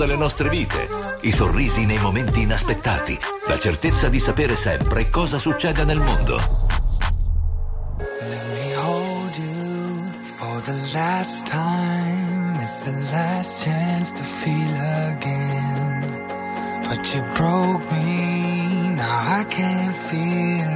delle 0.00 0.16
nostre 0.16 0.48
vite, 0.48 0.88
i 1.20 1.30
sorrisi 1.30 1.84
nei 1.84 1.98
momenti 1.98 2.40
inaspettati, 2.40 3.18
la 3.48 3.58
certezza 3.58 4.08
di 4.08 4.18
sapere 4.18 4.56
sempre 4.56 5.10
cosa 5.10 5.36
succede 5.36 5.84
nel 5.84 5.98
mondo. 5.98 6.36
Let 7.98 8.42
me 8.54 8.74
hold 8.76 9.36
you 9.36 10.10
for 10.38 10.62
the 10.62 10.78
last 10.94 11.44
time. 11.46 12.56
It's 12.62 12.80
the 12.80 12.96
last 13.12 13.62
chance 13.62 14.10
to 14.12 14.22
feel 14.42 14.74
again. 15.10 16.26
But 16.88 17.14
you 17.14 17.22
broke 17.34 17.92
me, 17.92 18.94
now 18.94 19.40
I 19.40 19.44
can't 19.50 19.94
feel 20.08 20.69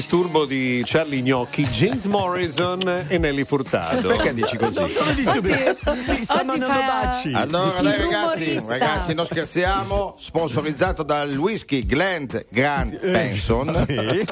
disturbo 0.00 0.44
di 0.44 0.82
Charlie 0.84 1.22
Gnocchi, 1.22 1.64
James 1.68 2.04
Morrison 2.04 3.06
e 3.08 3.16
Nelly 3.16 3.44
Furtado. 3.44 4.08
Perché 4.08 4.34
dici 4.34 4.58
così? 4.58 4.78
Non 4.78 4.90
sono 4.90 5.12
disturbi. 5.12 5.48
Mi 5.48 6.22
sta 6.22 6.34
oggi 6.34 6.44
mandando 6.44 6.66
fa- 6.66 7.02
baci. 7.02 7.32
Allora, 7.32 7.80
dai 7.80 7.96
ragazzi, 7.96 8.62
ragazzi, 8.68 9.14
non 9.14 9.24
scherziamo. 9.24 10.14
Sponsorizzato 10.18 11.02
dal 11.02 11.34
whisky 11.38 11.86
Glant 11.86 12.44
Grant 12.50 12.98
Benson. 13.10 13.86
Sì. 13.86 14.24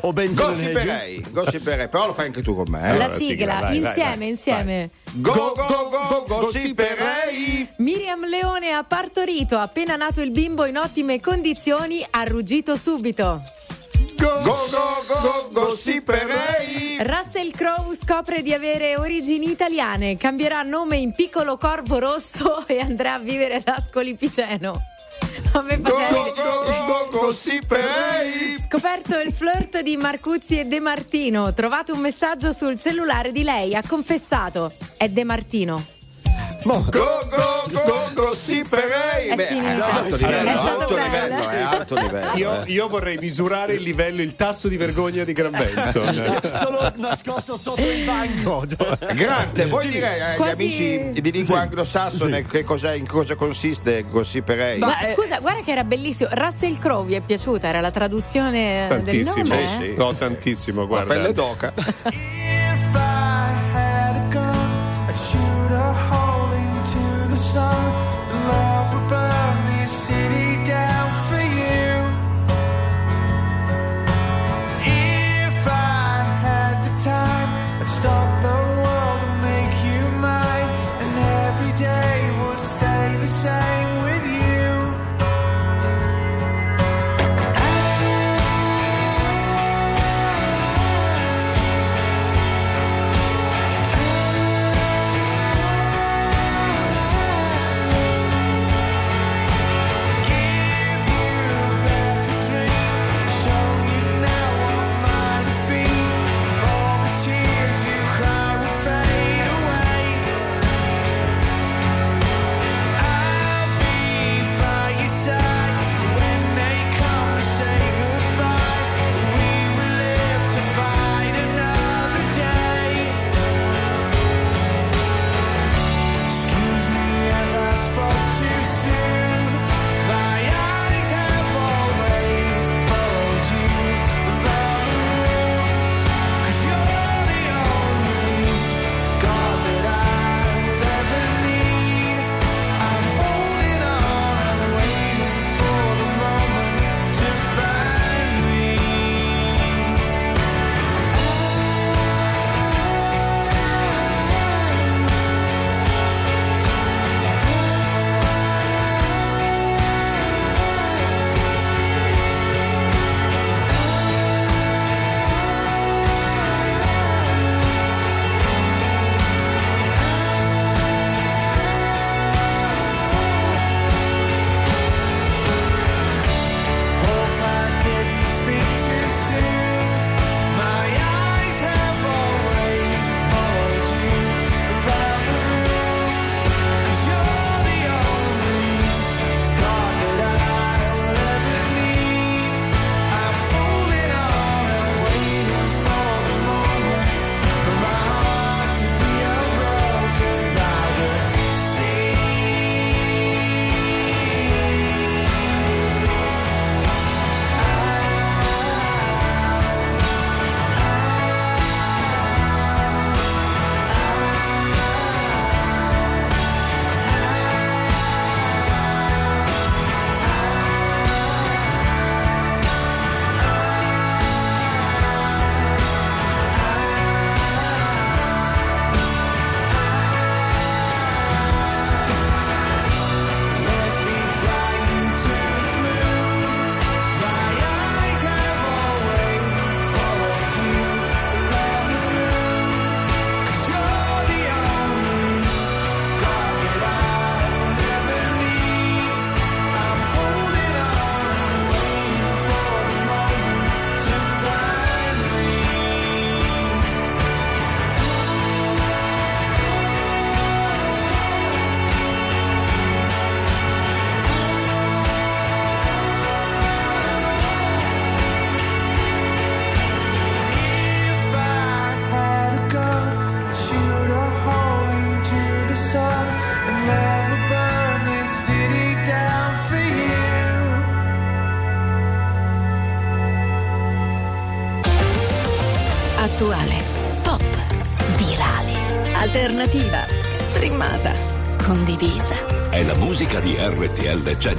O 0.00 0.12
Benson. 0.12 0.46
Gossiperei, 0.48 1.24
gossiperei, 1.30 1.88
però 1.88 2.06
lo 2.08 2.12
fai 2.12 2.26
anche 2.26 2.42
tu 2.42 2.56
con 2.56 2.64
me. 2.68 2.80
eh? 2.90 2.96
La 2.98 3.06
la 3.06 3.16
sigla, 3.16 3.26
sigla, 3.28 3.52
vai, 3.60 3.60
vai, 3.60 3.76
insieme, 3.78 4.16
vai, 4.16 4.28
insieme. 4.28 4.90
Go, 5.12 5.52
go, 5.54 5.88
go, 5.88 6.24
gossiperei. 6.26 7.68
Miriam 7.78 8.26
Leone 8.26 8.70
ha 8.72 8.82
partorito, 8.82 9.56
appena 9.56 9.94
nato 9.94 10.20
il 10.20 10.32
bimbo 10.32 10.64
in 10.64 10.76
ottime 10.76 11.20
condizioni, 11.20 12.04
ha 12.10 12.24
ruggito 12.24 12.74
subito. 12.74 13.40
Go, 14.18 14.32
go, 14.42 14.56
go, 14.70 14.85
go, 15.66 15.72
gossiperei. 15.72 16.96
Russell 17.00 17.50
Crowe 17.50 17.94
scopre 17.94 18.42
di 18.42 18.52
avere 18.52 18.96
origini 18.96 19.50
italiane, 19.50 20.16
cambierà 20.16 20.62
nome 20.62 20.96
in 20.96 21.12
piccolo 21.12 21.56
corvo 21.56 21.98
rosso 21.98 22.66
e 22.68 22.78
andrà 22.78 23.14
a 23.14 23.18
vivere 23.18 23.56
ad 23.56 23.68
Ascoli 23.68 24.14
Piceno. 24.14 24.80
Go, 25.52 27.08
go. 27.10 27.32
Scoperto 27.32 29.18
il 29.18 29.32
flirt 29.32 29.80
di 29.80 29.96
Marcuzzi 29.96 30.58
e 30.58 30.64
De 30.66 30.80
Martino. 30.80 31.52
Trovato 31.54 31.94
un 31.94 32.00
messaggio 32.00 32.52
sul 32.52 32.78
cellulare 32.78 33.32
di 33.32 33.42
lei. 33.42 33.74
Ha 33.74 33.82
confessato. 33.86 34.72
È 34.96 35.08
De 35.08 35.24
Martino. 35.24 35.95
Boh. 36.66 36.84
Go, 36.90 37.20
go, 37.30 37.80
go, 37.84 38.10
go, 38.12 38.34
sì, 38.34 38.64
Perei. 38.68 39.32
Beh, 39.36 39.46
è 39.46 39.54
un 39.54 39.80
alto 39.80 40.16
livello, 40.16 40.48
è 40.48 40.50
alto 40.50 40.96
livello, 40.96 41.48
è 41.48 41.54
eh, 41.54 41.60
alto 41.60 41.94
livello. 41.94 42.32
Io, 42.34 42.62
eh. 42.64 42.72
io 42.72 42.88
vorrei 42.88 43.18
misurare 43.18 43.74
il 43.74 43.82
livello, 43.82 44.20
il 44.20 44.34
tasso 44.34 44.66
di 44.66 44.76
vergogna 44.76 45.22
di 45.22 45.32
Gran 45.32 45.52
Benson. 45.52 46.40
Sono 46.60 46.92
nascosto 46.96 47.56
sotto 47.56 47.88
il 47.88 48.04
banco. 48.04 48.64
Grande, 49.14 49.66
voi 49.66 49.88
direi 49.88 50.18
eh, 50.18 50.22
agli 50.22 50.36
Quasi- 50.36 50.52
amici 50.52 51.20
di 51.20 51.30
lingua 51.30 51.60
anglosassone 51.60 52.44
che 52.46 52.64
cos'è, 52.64 52.94
in 52.94 53.06
cosa 53.06 53.36
consiste 53.36 54.04
Gossip 54.10 54.44
Perei? 54.44 54.78
Ma 54.80 54.92
scusa, 55.14 55.38
guarda 55.38 55.62
che 55.62 55.70
era 55.70 55.84
bellissimo. 55.84 56.30
Russell 56.32 56.78
Crowe 56.78 57.06
vi 57.06 57.14
è 57.14 57.20
piaciuta? 57.20 57.68
Era 57.68 57.80
la 57.80 57.92
traduzione 57.92 58.88
del 59.04 59.24
nome? 59.24 59.62
eh? 59.62 59.68
sì, 59.68 59.94
no, 59.96 60.12
tantissimo, 60.16 60.88
guarda. 60.88 61.14
La 61.14 61.20
pelle 61.20 61.32
d'oca. 61.32 61.72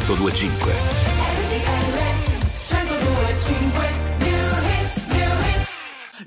1025. 0.08 0.74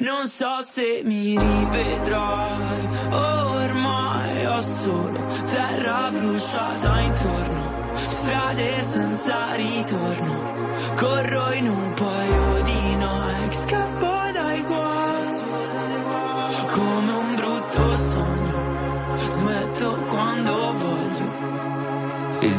Non 0.01 0.27
so 0.28 0.62
se 0.62 1.01
mi 1.05 1.39
rivedrai, 1.39 2.89
ormai 3.11 4.47
ho 4.47 4.61
solo 4.61 5.24
terra 5.47 6.11
bruciata 6.11 7.01
intorno, 7.01 7.94
strade 7.94 8.81
senza 8.81 9.55
ritorno 9.55 9.90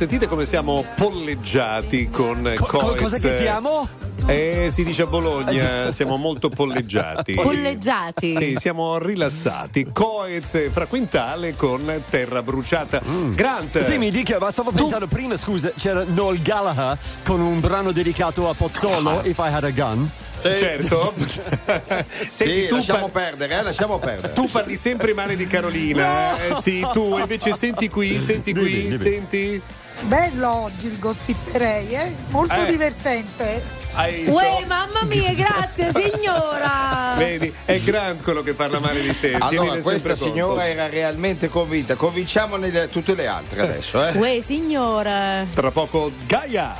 sentite 0.00 0.26
come 0.28 0.46
siamo 0.46 0.82
polleggiati 0.96 2.08
con 2.08 2.54
Co- 2.56 2.78
Coez. 2.78 3.00
cosa 3.02 3.18
che 3.18 3.36
siamo? 3.36 3.86
Eh, 4.24 4.68
si 4.70 4.82
dice 4.82 5.02
a 5.02 5.06
Bologna, 5.06 5.92
siamo 5.92 6.16
molto 6.16 6.48
polleggiati. 6.48 7.34
Polleggiati. 7.36 8.34
Sì, 8.34 8.54
siamo 8.58 8.96
rilassati. 8.96 9.90
Coez 9.92 10.70
fra 10.70 10.86
quintale 10.86 11.54
con 11.54 12.02
terra 12.08 12.42
bruciata. 12.42 13.02
Grant. 13.34 13.84
Sì, 13.84 13.98
mi 13.98 14.10
dica, 14.10 14.38
ma 14.38 14.50
stavo 14.50 14.70
pensando 14.70 15.06
prima, 15.06 15.36
scusa, 15.36 15.70
c'era 15.76 16.02
Noel 16.08 16.40
Gallagher 16.40 16.96
con 17.26 17.40
un 17.42 17.60
brano 17.60 17.92
dedicato 17.92 18.48
a 18.48 18.54
Pozzolo, 18.54 19.20
If 19.24 19.36
I 19.36 19.52
Had 19.52 19.64
a 19.64 19.70
Gun. 19.70 20.10
Certo. 20.42 21.12
Senti, 22.30 22.62
Sì, 22.62 22.66
tu, 22.68 22.76
lasciamo 22.76 23.08
par- 23.10 23.24
perdere, 23.32 23.58
eh, 23.58 23.62
lasciamo 23.62 23.98
perdere. 23.98 24.32
tu 24.32 24.48
parli 24.48 24.76
sempre 24.76 25.12
male 25.12 25.36
di 25.36 25.46
Carolina. 25.46 26.36
eh? 26.38 26.56
sì, 26.62 26.86
tu 26.92 27.18
invece 27.18 27.52
senti 27.54 27.90
qui, 27.90 28.18
senti 28.18 28.54
qui, 28.54 28.64
Dimmi, 28.64 28.82
dimmi. 28.84 28.98
senti. 28.98 29.62
Bello 30.02 30.50
oggi 30.62 30.86
il 30.86 30.98
gossiperei, 30.98 31.88
eh? 31.94 32.14
Molto 32.30 32.54
Eh. 32.54 32.66
divertente. 32.66 33.78
Uè, 33.92 34.64
mamma 34.66 35.02
mia, 35.02 35.32
grazie 35.34 35.90
signora. 35.92 37.14
Vedi, 37.16 37.52
è 37.64 37.78
Grant 37.80 38.22
quello 38.22 38.42
che 38.42 38.54
parla 38.54 38.78
male 38.78 39.00
di 39.02 39.18
te. 39.18 39.34
Allora, 39.34 39.76
questa 39.80 40.14
signora 40.16 40.66
era 40.66 40.88
realmente 40.88 41.48
convinta. 41.48 41.96
Convinciamone 41.96 42.70
le- 42.70 42.88
tutte 42.88 43.14
le 43.14 43.26
altre 43.26 43.62
adesso, 43.62 44.04
eh? 44.06 44.12
Uè, 44.16 44.40
signora. 44.40 45.44
Tra 45.52 45.70
poco 45.70 46.10
Gaia. 46.26 46.74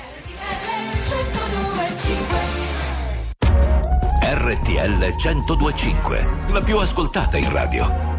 RTL 4.32 5.14
1025, 5.16 6.30
la 6.52 6.60
più 6.60 6.78
ascoltata 6.78 7.36
in 7.36 7.50
radio. 7.50 8.18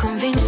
Vuoi 0.00 0.47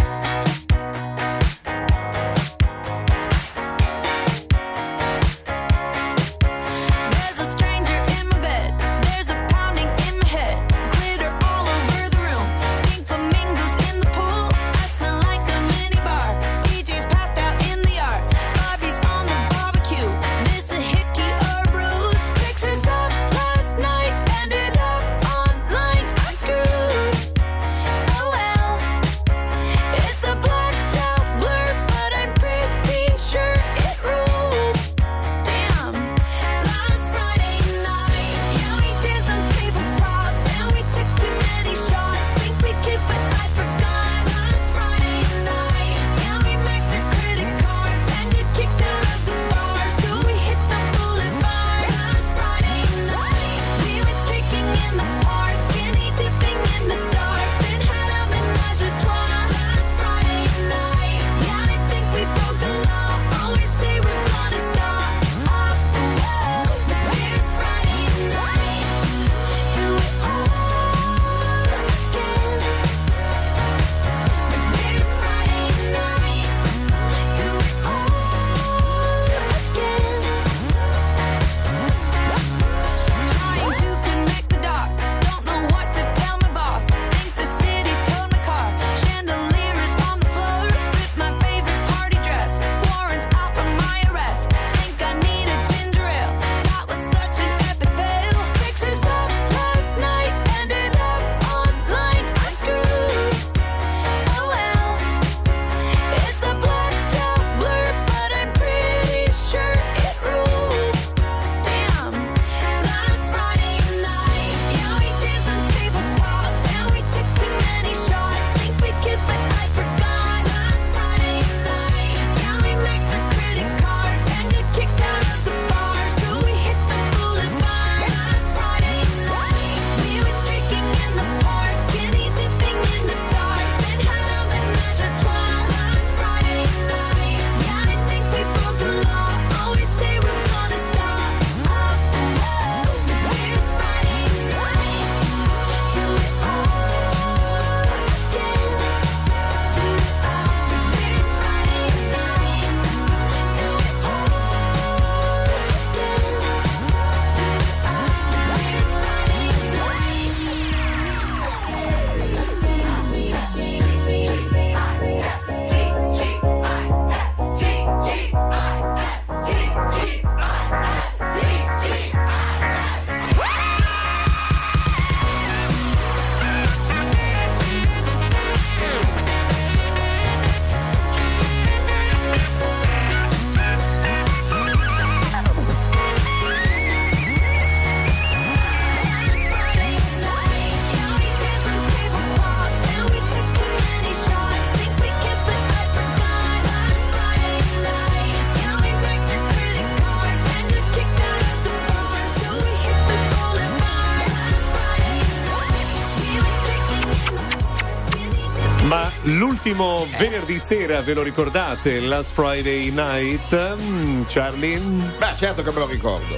L'ultimo 209.61 210.07
venerdì 210.17 210.57
sera, 210.57 211.01
ve 211.01 211.13
lo 211.13 211.21
ricordate? 211.21 211.99
Last 211.99 212.33
Friday 212.33 212.89
night? 212.89 213.75
Mm, 213.79 214.23
Charlie? 214.27 214.79
Beh, 214.79 215.35
certo 215.35 215.61
che 215.61 215.69
me 215.69 215.77
lo 215.77 215.85
ricordo. 215.85 216.35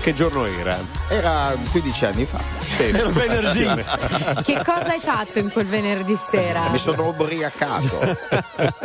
Che 0.00 0.14
giorno 0.14 0.46
era? 0.46 0.78
Era 1.08 1.54
15 1.70 2.04
anni 2.06 2.24
fa. 2.24 2.61
Era 2.78 3.08
venerdì. 3.08 3.84
Che 4.42 4.54
cosa 4.64 4.86
hai 4.92 5.00
fatto 5.00 5.38
in 5.38 5.50
quel 5.50 5.66
venerdì 5.66 6.16
sera? 6.16 6.68
Mi 6.70 6.78
sono 6.78 7.08
ubriacato 7.08 8.16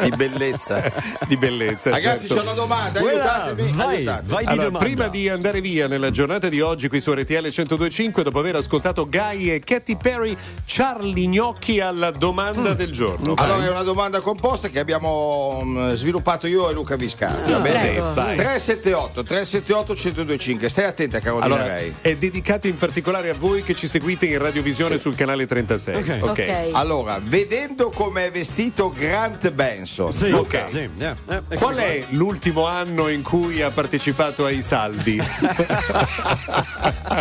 di 0.02 0.10
bellezza. 0.16 0.92
Di 1.28 1.38
bellezza. 1.38 1.90
Ragazzi, 1.92 2.28
certo. 2.28 2.36
c'è 2.36 2.42
una 2.42 2.54
domanda, 2.54 3.00
Quella- 3.00 3.44
aiutatemi. 3.46 3.72
vai, 3.74 3.96
aiutatemi. 3.96 4.28
vai 4.32 4.44
di 4.44 4.50
Allora, 4.52 4.66
domanda. 4.66 4.86
prima 4.86 5.08
di 5.08 5.30
andare 5.30 5.62
via 5.62 5.88
nella 5.88 6.10
giornata 6.12 6.50
di 6.50 6.62
oggi 6.62 6.88
qui 6.90 7.00
su 7.00 7.14
RTL 7.14 7.34
1025, 7.44 8.24
dopo 8.24 8.40
aver 8.40 8.56
ascoltato 8.56 9.08
Guy 9.10 9.50
e 9.52 9.60
Katy 9.60 9.96
Perry, 9.98 10.36
Charlie 10.66 11.28
Gnocchi 11.28 11.80
alla 11.80 12.12
domanda 12.12 12.74
del 12.74 12.92
giorno. 12.92 13.34
Allora 13.36 13.64
è 13.66 13.70
una 13.70 13.84
domanda 13.84 14.20
composta 14.22 14.68
che 14.70 14.80
abbiamo 14.80 15.62
mm, 15.64 15.94
sviluppato 15.94 16.48
io 16.48 16.70
e 16.70 16.74
Luca 16.74 16.96
Viscardi. 16.96 17.52
Vai. 17.52 18.36
378 18.36 19.24
378 19.24 19.94
1025. 19.94 20.70
Stai 20.70 20.86
attenta 20.86 21.20
Carolina 21.20 21.46
Allora, 21.46 21.78
è 22.02 22.16
dedicato 22.16 22.68
in 22.68 22.78
particolare 22.78 23.30
a 23.30 23.34
voi 23.34 23.64
che 23.64 23.76
ci 23.78 23.88
seguite 23.88 24.26
in 24.26 24.40
radiovisione 24.40 24.98
sul 24.98 25.16
canale 25.16 25.46
36. 25.46 26.20
Ok. 26.22 26.70
Allora, 26.74 27.20
vedendo 27.24 27.90
come 27.92 28.26
è 28.26 28.32
vestito 28.32 28.92
Grant 28.92 29.52
Benson. 29.52 30.12
Sì, 30.12 30.32
Ok. 30.32 30.64
sì, 30.68 30.90
eh, 30.98 31.16
Qual 31.56 31.78
ecco 31.78 31.88
è 31.88 32.06
l'ultimo 32.10 32.66
anno 32.66 33.08
in 33.08 33.22
cui 33.22 33.62
ha 33.62 33.70
partecipato 33.72 34.46
ai 34.46 34.62
saldi? 34.62 35.22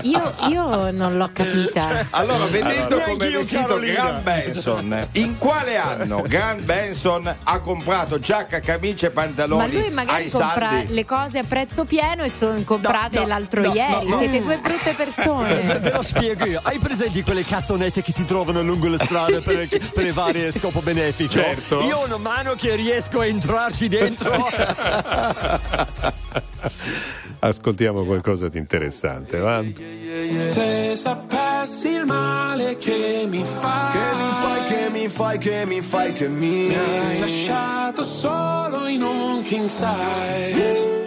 Io, 0.02 0.34
io 0.48 0.90
non 0.90 1.16
l'ho 1.16 1.30
capita. 1.32 2.06
Allora, 2.10 2.44
vedendo 2.46 2.96
Allora. 2.96 3.04
come 3.04 3.26
è 3.26 3.30
vestito 3.30 3.62
Carolina. 3.62 3.92
Grant 3.92 4.22
Benson, 4.22 5.08
in 5.12 5.38
quale 5.38 5.76
anno 5.76 6.22
Grant 6.22 6.62
Benson 6.62 7.34
ha 7.42 7.58
comprato 7.60 8.18
giacca, 8.18 8.60
camicia 8.60 9.06
e 9.06 9.10
pantaloni 9.10 9.72
Ma 9.72 9.80
lui 9.80 9.90
magari 9.90 10.24
ai 10.24 10.30
compra 10.30 10.68
saldi? 10.70 10.92
le 10.94 11.04
cose 11.04 11.38
a 11.38 11.44
prezzo 11.46 11.84
pieno 11.84 12.22
e 12.24 12.30
sono 12.30 12.60
comprate 12.64 13.16
No, 13.16 13.22
no, 13.22 13.28
l'altro 13.28 13.62
no, 13.62 13.72
ieri. 13.74 13.92
no, 13.92 14.02
no. 14.10 14.18
Siete 14.18 14.42
due 14.42 14.58
brutte 14.58 14.92
persone. 14.94 15.54
ve 15.80 15.92
lo 15.92 16.02
spiego 16.02 16.44
io. 16.46 16.60
Hai 16.62 16.78
presenti 16.78 17.22
quelle 17.22 17.44
cassonette 17.44 18.02
che 18.02 18.12
si 18.12 18.24
trovano 18.24 18.62
lungo 18.62 18.88
le 18.88 18.98
strade 18.98 19.40
per, 19.40 19.68
per 19.92 20.06
i 20.06 20.12
vari 20.12 20.50
scopo 20.52 20.80
benefici? 20.80 21.38
Certo. 21.38 21.80
Io 21.82 21.98
ho 21.98 22.04
una 22.04 22.18
mano 22.18 22.54
che 22.54 22.74
riesco 22.76 23.20
a 23.20 23.26
entrarci 23.26 23.88
dentro. 23.88 24.32
Ascoltiamo 27.38 28.04
qualcosa 28.04 28.48
di 28.48 28.58
interessante, 28.58 29.38
va? 29.38 29.62
Se 30.48 30.96
sapessi 30.96 31.90
il 31.90 32.06
male 32.06 32.78
che 32.78 33.26
mi 33.28 33.44
fai 33.44 33.92
Che 33.92 34.14
mi 34.16 34.30
fai, 34.40 34.64
che 34.64 34.88
mi 34.90 35.08
fai, 35.08 35.38
che 35.38 35.66
mi 35.66 35.80
fai, 35.80 36.12
che 36.12 36.28
mi 36.28 36.66
Mi 36.68 36.74
hai 36.74 37.20
lasciato 37.20 38.02
solo 38.02 38.86
in 38.86 39.02
un 39.02 39.42
king 39.42 39.68
size 39.68 41.06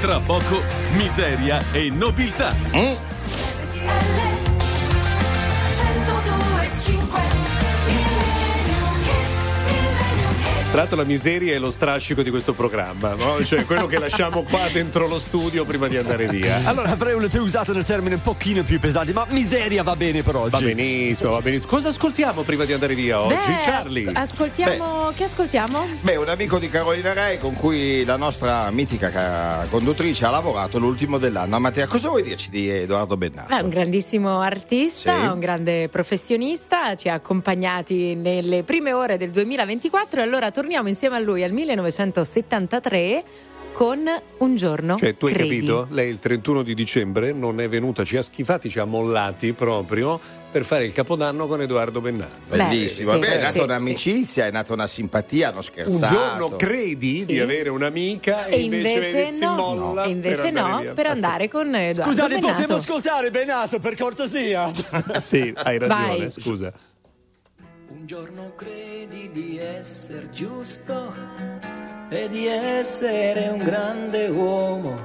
tra 0.00 0.20
poco 0.20 0.62
miseria 0.96 1.60
e 1.72 1.90
nobiltà. 1.90 3.07
Tra 10.78 10.86
l'altro 10.86 11.04
la 11.04 11.12
miseria 11.12 11.56
è 11.56 11.58
lo 11.58 11.72
strascico 11.72 12.22
di 12.22 12.30
questo 12.30 12.52
programma, 12.52 13.14
no? 13.14 13.44
Cioè 13.44 13.64
quello 13.64 13.86
che 13.86 13.98
lasciamo 13.98 14.44
qua 14.44 14.68
dentro 14.72 15.08
lo 15.08 15.18
studio 15.18 15.64
prima 15.64 15.88
di 15.88 15.96
andare 15.96 16.28
via. 16.28 16.60
Allora 16.66 16.90
avrei 16.92 17.16
usato 17.16 17.72
un 17.72 17.82
termine 17.82 18.14
un 18.14 18.20
pochino 18.20 18.62
più 18.62 18.78
pesante, 18.78 19.12
ma 19.12 19.26
miseria 19.30 19.82
va 19.82 19.96
bene 19.96 20.22
per 20.22 20.36
oggi. 20.36 20.50
Va 20.50 20.60
benissimo, 20.60 21.32
va 21.32 21.40
benissimo. 21.40 21.68
Cosa 21.68 21.88
ascoltiamo 21.88 22.42
prima 22.42 22.64
di 22.64 22.74
andare 22.74 22.94
via 22.94 23.20
oggi, 23.20 23.34
Beh, 23.34 23.56
Charlie? 23.58 24.08
as- 24.12 24.30
ascoltiamo. 24.30 25.10
Che 25.16 25.24
ascoltiamo? 25.24 25.84
Beh, 26.00 26.14
un 26.14 26.28
amico 26.28 26.60
di 26.60 26.68
Carolina 26.68 27.12
Rai 27.12 27.38
con 27.38 27.54
cui 27.54 28.04
la 28.04 28.16
nostra 28.16 28.70
mitica 28.70 29.10
ca- 29.10 29.66
conduttrice 29.68 30.26
ha 30.26 30.30
lavorato 30.30 30.78
l'ultimo 30.78 31.18
dell'anno. 31.18 31.56
A 31.56 31.58
Mattia, 31.58 31.88
cosa 31.88 32.06
vuoi 32.08 32.22
dirci 32.22 32.50
di 32.50 32.70
Edoardo 32.70 33.16
Bennato? 33.16 33.52
È 33.52 33.60
un 33.60 33.68
grandissimo 33.68 34.38
artista, 34.38 35.22
Sì. 35.22 35.26
un 35.26 35.40
grande 35.40 35.88
professionista, 35.88 36.94
ci 36.94 37.08
ha 37.08 37.14
accompagnati 37.14 38.14
nelle 38.14 38.62
prime 38.62 38.92
ore 38.92 39.16
del 39.16 39.30
2024 39.32 40.20
e 40.20 40.22
allora 40.22 40.52
torniamo 40.52 40.66
insieme 40.88 41.16
a 41.16 41.18
lui 41.18 41.42
al 41.42 41.52
1973 41.52 43.24
con 43.72 44.02
Un 44.38 44.56
giorno. 44.56 44.96
Cioè, 44.96 45.16
tu 45.16 45.26
hai 45.26 45.32
credi. 45.34 45.48
capito? 45.56 45.86
Lei 45.90 46.10
il 46.10 46.18
31 46.18 46.62
di 46.64 46.74
dicembre 46.74 47.32
non 47.32 47.60
è 47.60 47.68
venuta, 47.68 48.02
ci 48.04 48.16
ha 48.16 48.22
schifati, 48.22 48.68
ci 48.68 48.80
ha 48.80 48.84
mollati 48.84 49.52
proprio 49.52 50.18
per 50.50 50.64
fare 50.64 50.84
il 50.84 50.92
capodanno 50.92 51.46
con 51.46 51.60
Edoardo 51.60 52.00
Bennato. 52.00 52.38
Bellissimo, 52.48 53.12
sì, 53.12 53.18
Beh, 53.20 53.26
è 53.26 53.30
sì, 53.34 53.38
nata 53.38 53.50
sì. 53.52 53.58
un'amicizia, 53.60 54.46
è 54.46 54.50
nata 54.50 54.72
una 54.72 54.86
simpatia, 54.88 55.48
hanno 55.48 55.58
Un 55.58 55.62
scherzato. 55.62 56.12
giorno 56.12 56.56
credi 56.56 57.24
di 57.24 57.38
avere 57.38 57.68
un'amica 57.68 58.46
e, 58.46 58.54
E 58.56 58.62
invece, 58.62 59.34
ti 59.36 59.44
no, 59.44 59.54
molla 59.54 60.04
e 60.04 60.08
invece 60.08 60.34
per 60.36 60.46
andare 60.48 60.70
no, 60.72 60.80
via. 60.80 60.92
per 60.94 61.06
andare 61.06 61.48
con 61.48 61.74
Edoardo 61.76 62.02
Scusate, 62.10 62.34
Bennato. 62.34 62.46
possiamo 62.48 62.74
ascoltare 62.74 63.30
Benato 63.30 63.78
per 63.78 63.94
cortesia? 63.96 64.72
sì, 65.20 65.52
hai 65.54 65.78
ragione, 65.78 66.16
Vai. 66.18 66.30
scusa. 66.32 66.72
Giorno 68.08 68.54
credi 68.56 69.30
di 69.32 69.58
essere 69.58 70.30
giusto 70.30 71.12
e 72.08 72.30
di 72.30 72.46
essere 72.46 73.48
un 73.48 73.58
grande 73.58 74.28
uomo, 74.28 74.96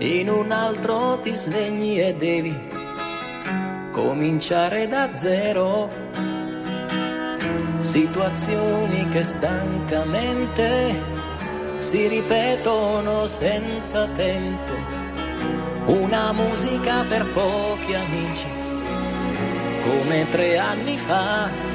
in 0.00 0.28
un 0.28 0.50
altro 0.50 1.18
ti 1.20 1.34
svegli 1.34 1.98
e 1.98 2.14
devi 2.14 2.54
cominciare 3.90 4.86
da 4.86 5.16
zero. 5.16 5.88
Situazioni 7.80 9.08
che 9.08 9.22
stancamente 9.22 10.94
si 11.78 12.06
ripetono 12.06 13.26
senza 13.26 14.06
tempo, 14.08 14.74
una 15.86 16.32
musica 16.32 17.02
per 17.04 17.26
pochi 17.30 17.94
amici 17.94 18.46
come 19.84 20.28
tre 20.28 20.58
anni 20.58 20.98
fa. 20.98 21.73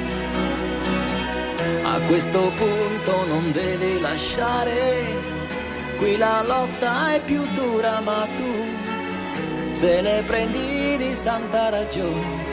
A 1.92 1.98
questo 2.06 2.52
punto 2.54 3.26
non 3.26 3.50
devi 3.50 3.98
lasciare, 3.98 4.76
qui 5.98 6.16
la 6.16 6.40
lotta 6.46 7.14
è 7.14 7.20
più 7.20 7.44
dura 7.54 8.00
ma 8.00 8.28
tu 8.36 9.72
se 9.72 10.00
ne 10.00 10.22
prendi 10.22 10.96
di 10.98 11.12
santa 11.14 11.68
ragione, 11.70 12.44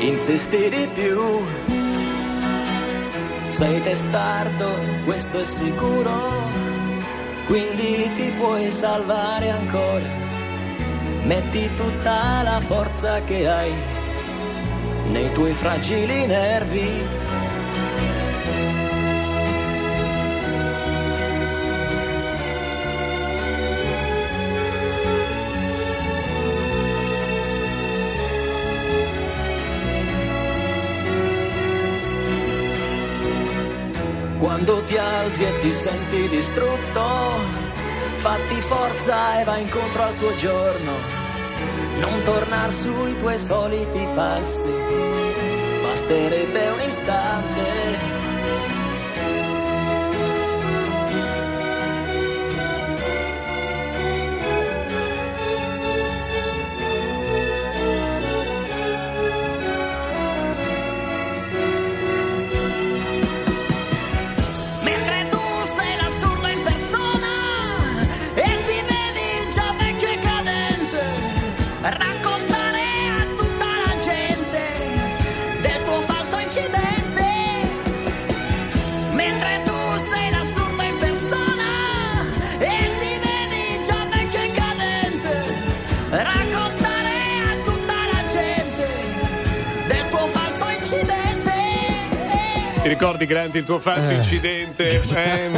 insisti 0.00 0.68
di 0.68 0.86
più. 0.92 1.46
Sei 3.48 3.82
testardo, 3.82 4.68
questo 5.06 5.40
è 5.40 5.44
sicuro, 5.44 6.12
quindi 7.46 8.12
ti 8.16 8.30
puoi 8.32 8.70
salvare 8.70 9.48
ancora. 9.48 10.10
Metti 11.22 11.72
tutta 11.74 12.42
la 12.42 12.60
forza 12.66 13.22
che 13.22 13.48
hai 13.48 13.72
nei 15.10 15.32
tuoi 15.32 15.52
fragili 15.52 16.26
nervi. 16.26 17.23
Quando 34.64 34.82
ti 34.84 34.96
alzi 34.96 35.44
e 35.44 35.60
ti 35.60 35.72
senti 35.72 36.28
distrutto, 36.28 37.02
fatti 38.16 38.60
forza 38.60 39.40
e 39.40 39.44
vai 39.44 39.62
incontro 39.62 40.02
al 40.02 40.16
tuo 40.16 40.34
giorno. 40.36 40.92
Non 41.98 42.22
tornar 42.24 42.72
sui 42.72 43.16
tuoi 43.18 43.38
soliti 43.38 44.08
passi, 44.14 44.68
basterebbe 45.82 46.68
un 46.68 46.80
istante. 46.80 47.83
Ricordi, 92.94 93.26
Grandi, 93.26 93.58
il 93.58 93.64
tuo 93.64 93.80
falso 93.80 94.12
incidente? 94.12 95.02
Eh. 95.14 95.50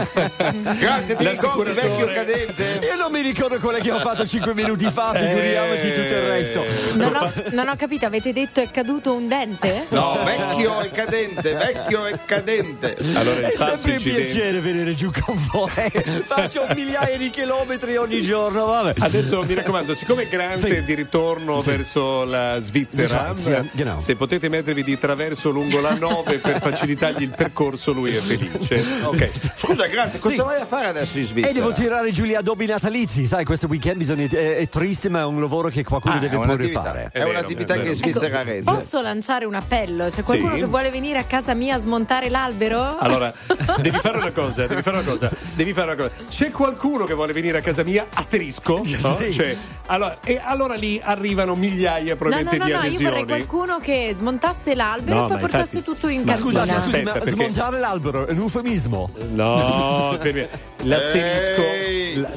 Grande, 0.78 1.16
ti 1.16 1.28
ricordi 1.28 1.72
vecchio 1.72 2.06
cadente? 2.06 2.75
Io 3.06 3.12
non 3.12 3.20
mi 3.22 3.28
ricordo 3.28 3.60
quella 3.60 3.78
che 3.78 3.92
ho 3.92 4.00
fatto 4.00 4.26
5 4.26 4.52
minuti 4.52 4.90
fa, 4.90 5.12
figuriamoci 5.14 5.92
tutto 5.92 6.12
il 6.12 6.22
resto. 6.22 6.64
Non 6.94 7.14
ho, 7.14 7.32
non 7.52 7.68
ho 7.68 7.76
capito, 7.76 8.04
avete 8.04 8.32
detto 8.32 8.60
è 8.60 8.68
caduto 8.68 9.14
un 9.14 9.28
dente? 9.28 9.86
No, 9.90 10.18
vecchio 10.24 10.80
e 10.82 10.90
cadente, 10.90 11.52
vecchio 11.52 12.06
e 12.08 12.18
cadente. 12.24 12.96
Allora, 13.14 13.46
È 13.46 13.52
sempre 13.52 13.92
un 13.92 14.02
piacere 14.02 14.60
venire 14.60 14.92
giù 14.96 15.12
con 15.24 15.38
voi. 15.52 15.70
Faccio 16.26 16.66
migliaia 16.74 17.16
di 17.16 17.30
chilometri 17.30 17.96
ogni 17.96 18.22
giorno, 18.22 18.66
vabbè. 18.66 18.94
Adesso 18.98 19.40
mi 19.44 19.54
raccomando, 19.54 19.94
siccome 19.94 20.26
Grant 20.26 20.58
Sì. 20.66 20.72
è 20.72 20.82
di 20.82 20.94
ritorno 20.94 21.60
verso 21.60 22.24
la 22.24 22.58
Svizzera, 22.58 23.34
Svezia, 23.36 23.64
genau. 23.70 24.00
se 24.00 24.16
potete 24.16 24.48
mettervi 24.48 24.82
di 24.82 24.98
traverso 24.98 25.50
lungo 25.50 25.80
la 25.80 25.94
9 25.94 26.38
per 26.38 26.58
facilitargli 26.60 27.22
il 27.22 27.30
percorso, 27.36 27.92
lui 27.92 28.16
è 28.16 28.18
felice. 28.20 28.82
Ok. 29.06 29.30
Scusa, 29.58 29.86
Grande, 29.86 30.18
cosa 30.18 30.34
Sì. 30.34 30.40
vai 30.40 30.60
a 30.60 30.66
fare 30.66 30.86
adesso 30.88 31.18
in 31.18 31.24
E 31.24 31.26
Svizzera? 31.28 31.52
devo 31.52 31.70
tirare 31.70 32.10
giù 32.10 32.24
gli 32.24 32.34
addobbi 32.34 32.66
natalizi, 32.66 32.94
sai, 33.26 33.44
questo 33.44 33.66
weekend 33.66 33.98
bisogna, 33.98 34.24
è, 34.26 34.56
è 34.56 34.68
triste, 34.68 35.08
ma 35.10 35.20
è 35.20 35.24
un 35.24 35.38
lavoro 35.40 35.68
che 35.68 35.84
qualcuno 35.84 36.14
Ah, 36.14 36.18
deve 36.18 36.36
pure 36.38 36.68
fare. 36.68 37.08
È, 37.12 37.18
È 37.18 37.18
vero, 37.18 37.30
un'attività 37.30 37.74
è 37.74 37.76
che 37.76 37.82
vero. 37.82 37.92
in 37.94 37.96
Svizzera 37.98 38.42
regge. 38.42 38.62
Posso 38.62 39.00
lanciare 39.02 39.44
un 39.44 39.54
appello? 39.54 40.06
C'è 40.08 40.22
qualcuno 40.22 40.54
Sì. 40.54 40.60
che 40.60 40.64
vuole 40.66 40.90
venire 40.90 41.18
a 41.18 41.24
casa 41.24 41.52
mia 41.54 41.74
a 41.74 41.78
smontare 41.78 42.28
l'albero? 42.30 42.96
Allora, 42.98 43.32
devi 43.82 43.98
fare 43.98 44.16
una 44.18 44.30
cosa, 44.32 44.66
devi 44.66 44.80
fare 44.82 44.98
una 44.98 45.06
cosa, 45.10 45.30
devi 45.54 45.72
fare 45.74 45.92
una 45.92 46.02
cosa. 46.08 46.10
C'è 46.28 46.50
qualcuno 46.50 47.04
che 47.04 47.14
vuole 47.14 47.32
venire 47.34 47.58
a 47.58 47.60
casa 47.60 47.82
mia? 47.84 48.06
Asterisco? 48.14 48.80
No? 49.00 49.16
Sì. 49.18 49.32
Cioè, 49.32 49.56
allora, 49.86 50.18
e 50.24 50.40
allora 50.42 50.74
lì 50.74 51.00
arrivano 51.02 51.54
migliaia 51.54 52.02
No, 52.02 52.10
no, 52.10 52.16
probabilmente 52.16 52.56
no, 52.58 52.64
di 52.64 52.70
no, 52.70 52.76
io 52.78 52.82
adesioni. 52.86 53.04
vorrei 53.10 53.24
qualcuno 53.26 53.78
che 53.78 54.10
smontasse 54.14 54.74
l'albero 54.74 55.16
No, 55.18 55.24
e 55.26 55.28
poi 55.28 55.38
portasse 55.38 55.76
infatti- 55.78 55.94
tutto 55.94 56.08
in 56.08 56.22
Ma 56.22 56.32
cantina. 56.32 56.50
scusate, 56.64 56.70
Aspetta, 56.70 56.84
scusami, 56.86 57.04
ma 57.04 57.12
perché- 57.12 57.30
smontare 57.30 57.78
l'albero 57.78 58.26
è 58.26 58.30
un 58.32 58.38
eufemismo. 58.38 59.10
No, 59.32 60.16
per 60.20 60.32
me- 60.34 60.48
l'asterisco, 60.82 61.62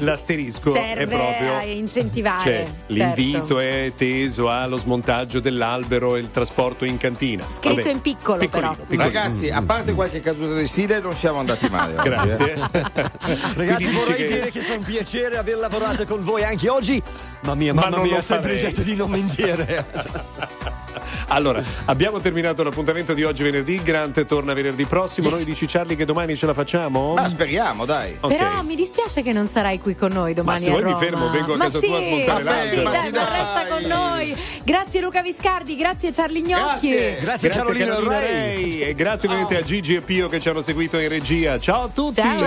L- 0.50 0.52
l'asterisco 0.52 0.74
è 0.74 0.94
Serve 0.96 1.06
proprio 1.16 1.56
a 1.56 1.62
incentivare. 1.64 2.42
Cioè, 2.42 2.54
certo. 2.64 2.72
l'invito 2.86 3.58
è 3.60 3.92
teso 3.96 4.48
allo 4.50 4.76
smontaggio 4.76 5.40
dell'albero 5.40 6.16
e 6.16 6.20
il 6.20 6.30
trasporto 6.30 6.84
in 6.84 6.96
cantina. 6.96 7.44
Scritto 7.48 7.76
Vabbè. 7.76 7.90
in 7.90 8.00
piccolo, 8.00 8.38
Piccolino, 8.38 8.70
però. 8.72 8.84
piccolino. 8.86 9.02
Ragazzi, 9.04 9.50
a 9.50 9.62
parte 9.62 9.94
qualche 9.94 10.20
caduta 10.20 10.54
di 10.54 10.66
stile, 10.66 11.00
non 11.00 11.14
siamo 11.14 11.38
andati 11.38 11.68
male. 11.68 11.94
oggi, 11.96 12.06
eh. 12.06 12.10
Grazie. 12.10 12.54
Ragazzi, 13.54 13.90
vorrei 13.90 14.16
che- 14.16 14.24
dire 14.26 14.50
che 14.50 14.58
è 14.58 14.62
stato 14.62 14.78
un 14.78 14.84
piacere 14.84 15.36
aver 15.36 15.56
lavorato 15.56 16.04
con 16.04 16.22
voi 16.24 16.42
anche 16.44 16.68
oggi. 16.68 17.00
Ma 17.42 17.54
mia 17.54 17.72
Ma 17.72 17.82
mamma 17.82 17.96
non 17.96 18.06
mi 18.06 18.14
ha 18.14 18.20
sempre 18.22 18.60
detto 18.60 18.82
di 18.82 18.94
non 18.96 19.10
mentire. 19.10 19.86
Allora, 21.32 21.62
abbiamo 21.84 22.18
terminato 22.18 22.64
l'appuntamento 22.64 23.14
di 23.14 23.22
oggi 23.22 23.44
venerdì. 23.44 23.80
Grant 23.82 24.24
torna 24.26 24.52
venerdì 24.52 24.84
prossimo. 24.84 25.28
Noi 25.30 25.44
dici 25.44 25.66
Charlie 25.66 25.94
che 25.94 26.04
domani 26.04 26.36
ce 26.36 26.46
la 26.46 26.54
facciamo? 26.54 27.14
Ma 27.14 27.28
speriamo, 27.28 27.84
dai. 27.84 28.16
Ok. 28.18 28.36
Però 28.36 28.62
mi 28.62 28.74
dispiace 28.74 29.22
che 29.22 29.32
non 29.32 29.46
sarai 29.46 29.78
qui 29.78 29.94
con 29.94 30.10
noi 30.10 30.34
domani 30.34 30.58
Ma 30.58 30.64
se 30.64 30.70
a 30.70 30.80
vuoi 30.80 30.92
mi 30.92 30.98
fermo, 30.98 31.30
vengo 31.30 31.54
a 31.54 31.56
Ma 31.56 31.64
casa 31.64 31.78
sì, 31.78 31.86
tua 31.86 31.98
a 31.98 32.00
smontare 32.00 32.42
ma 32.42 32.50
sì, 32.50 32.74
dai, 32.74 32.82
ma 32.82 32.90
Dai. 32.90 33.10
resta 33.10 33.66
con 33.68 33.82
noi. 33.88 34.36
Grazie 34.64 35.00
Luca 35.00 35.22
Viscardi, 35.22 35.76
grazie 35.76 36.10
Charlie 36.10 36.40
Gnocchi. 36.42 36.88
Grazie. 36.90 37.18
Grazie, 37.20 37.48
Grazie 37.48 37.84
Carolina. 37.84 38.18
Rei 38.18 38.80
e 38.82 38.94
grazie 38.94 39.28
ovviamente 39.28 39.56
a 39.56 39.62
Gigi 39.62 39.94
e 39.94 40.00
Pio 40.00 40.28
che 40.28 40.40
ci 40.40 40.48
hanno 40.48 40.62
seguito 40.62 40.98
in 40.98 41.08
regia. 41.08 41.58
Ciao 41.60 41.84
a 41.84 41.88
tutti! 41.88 42.20
Ciao. 42.20 42.38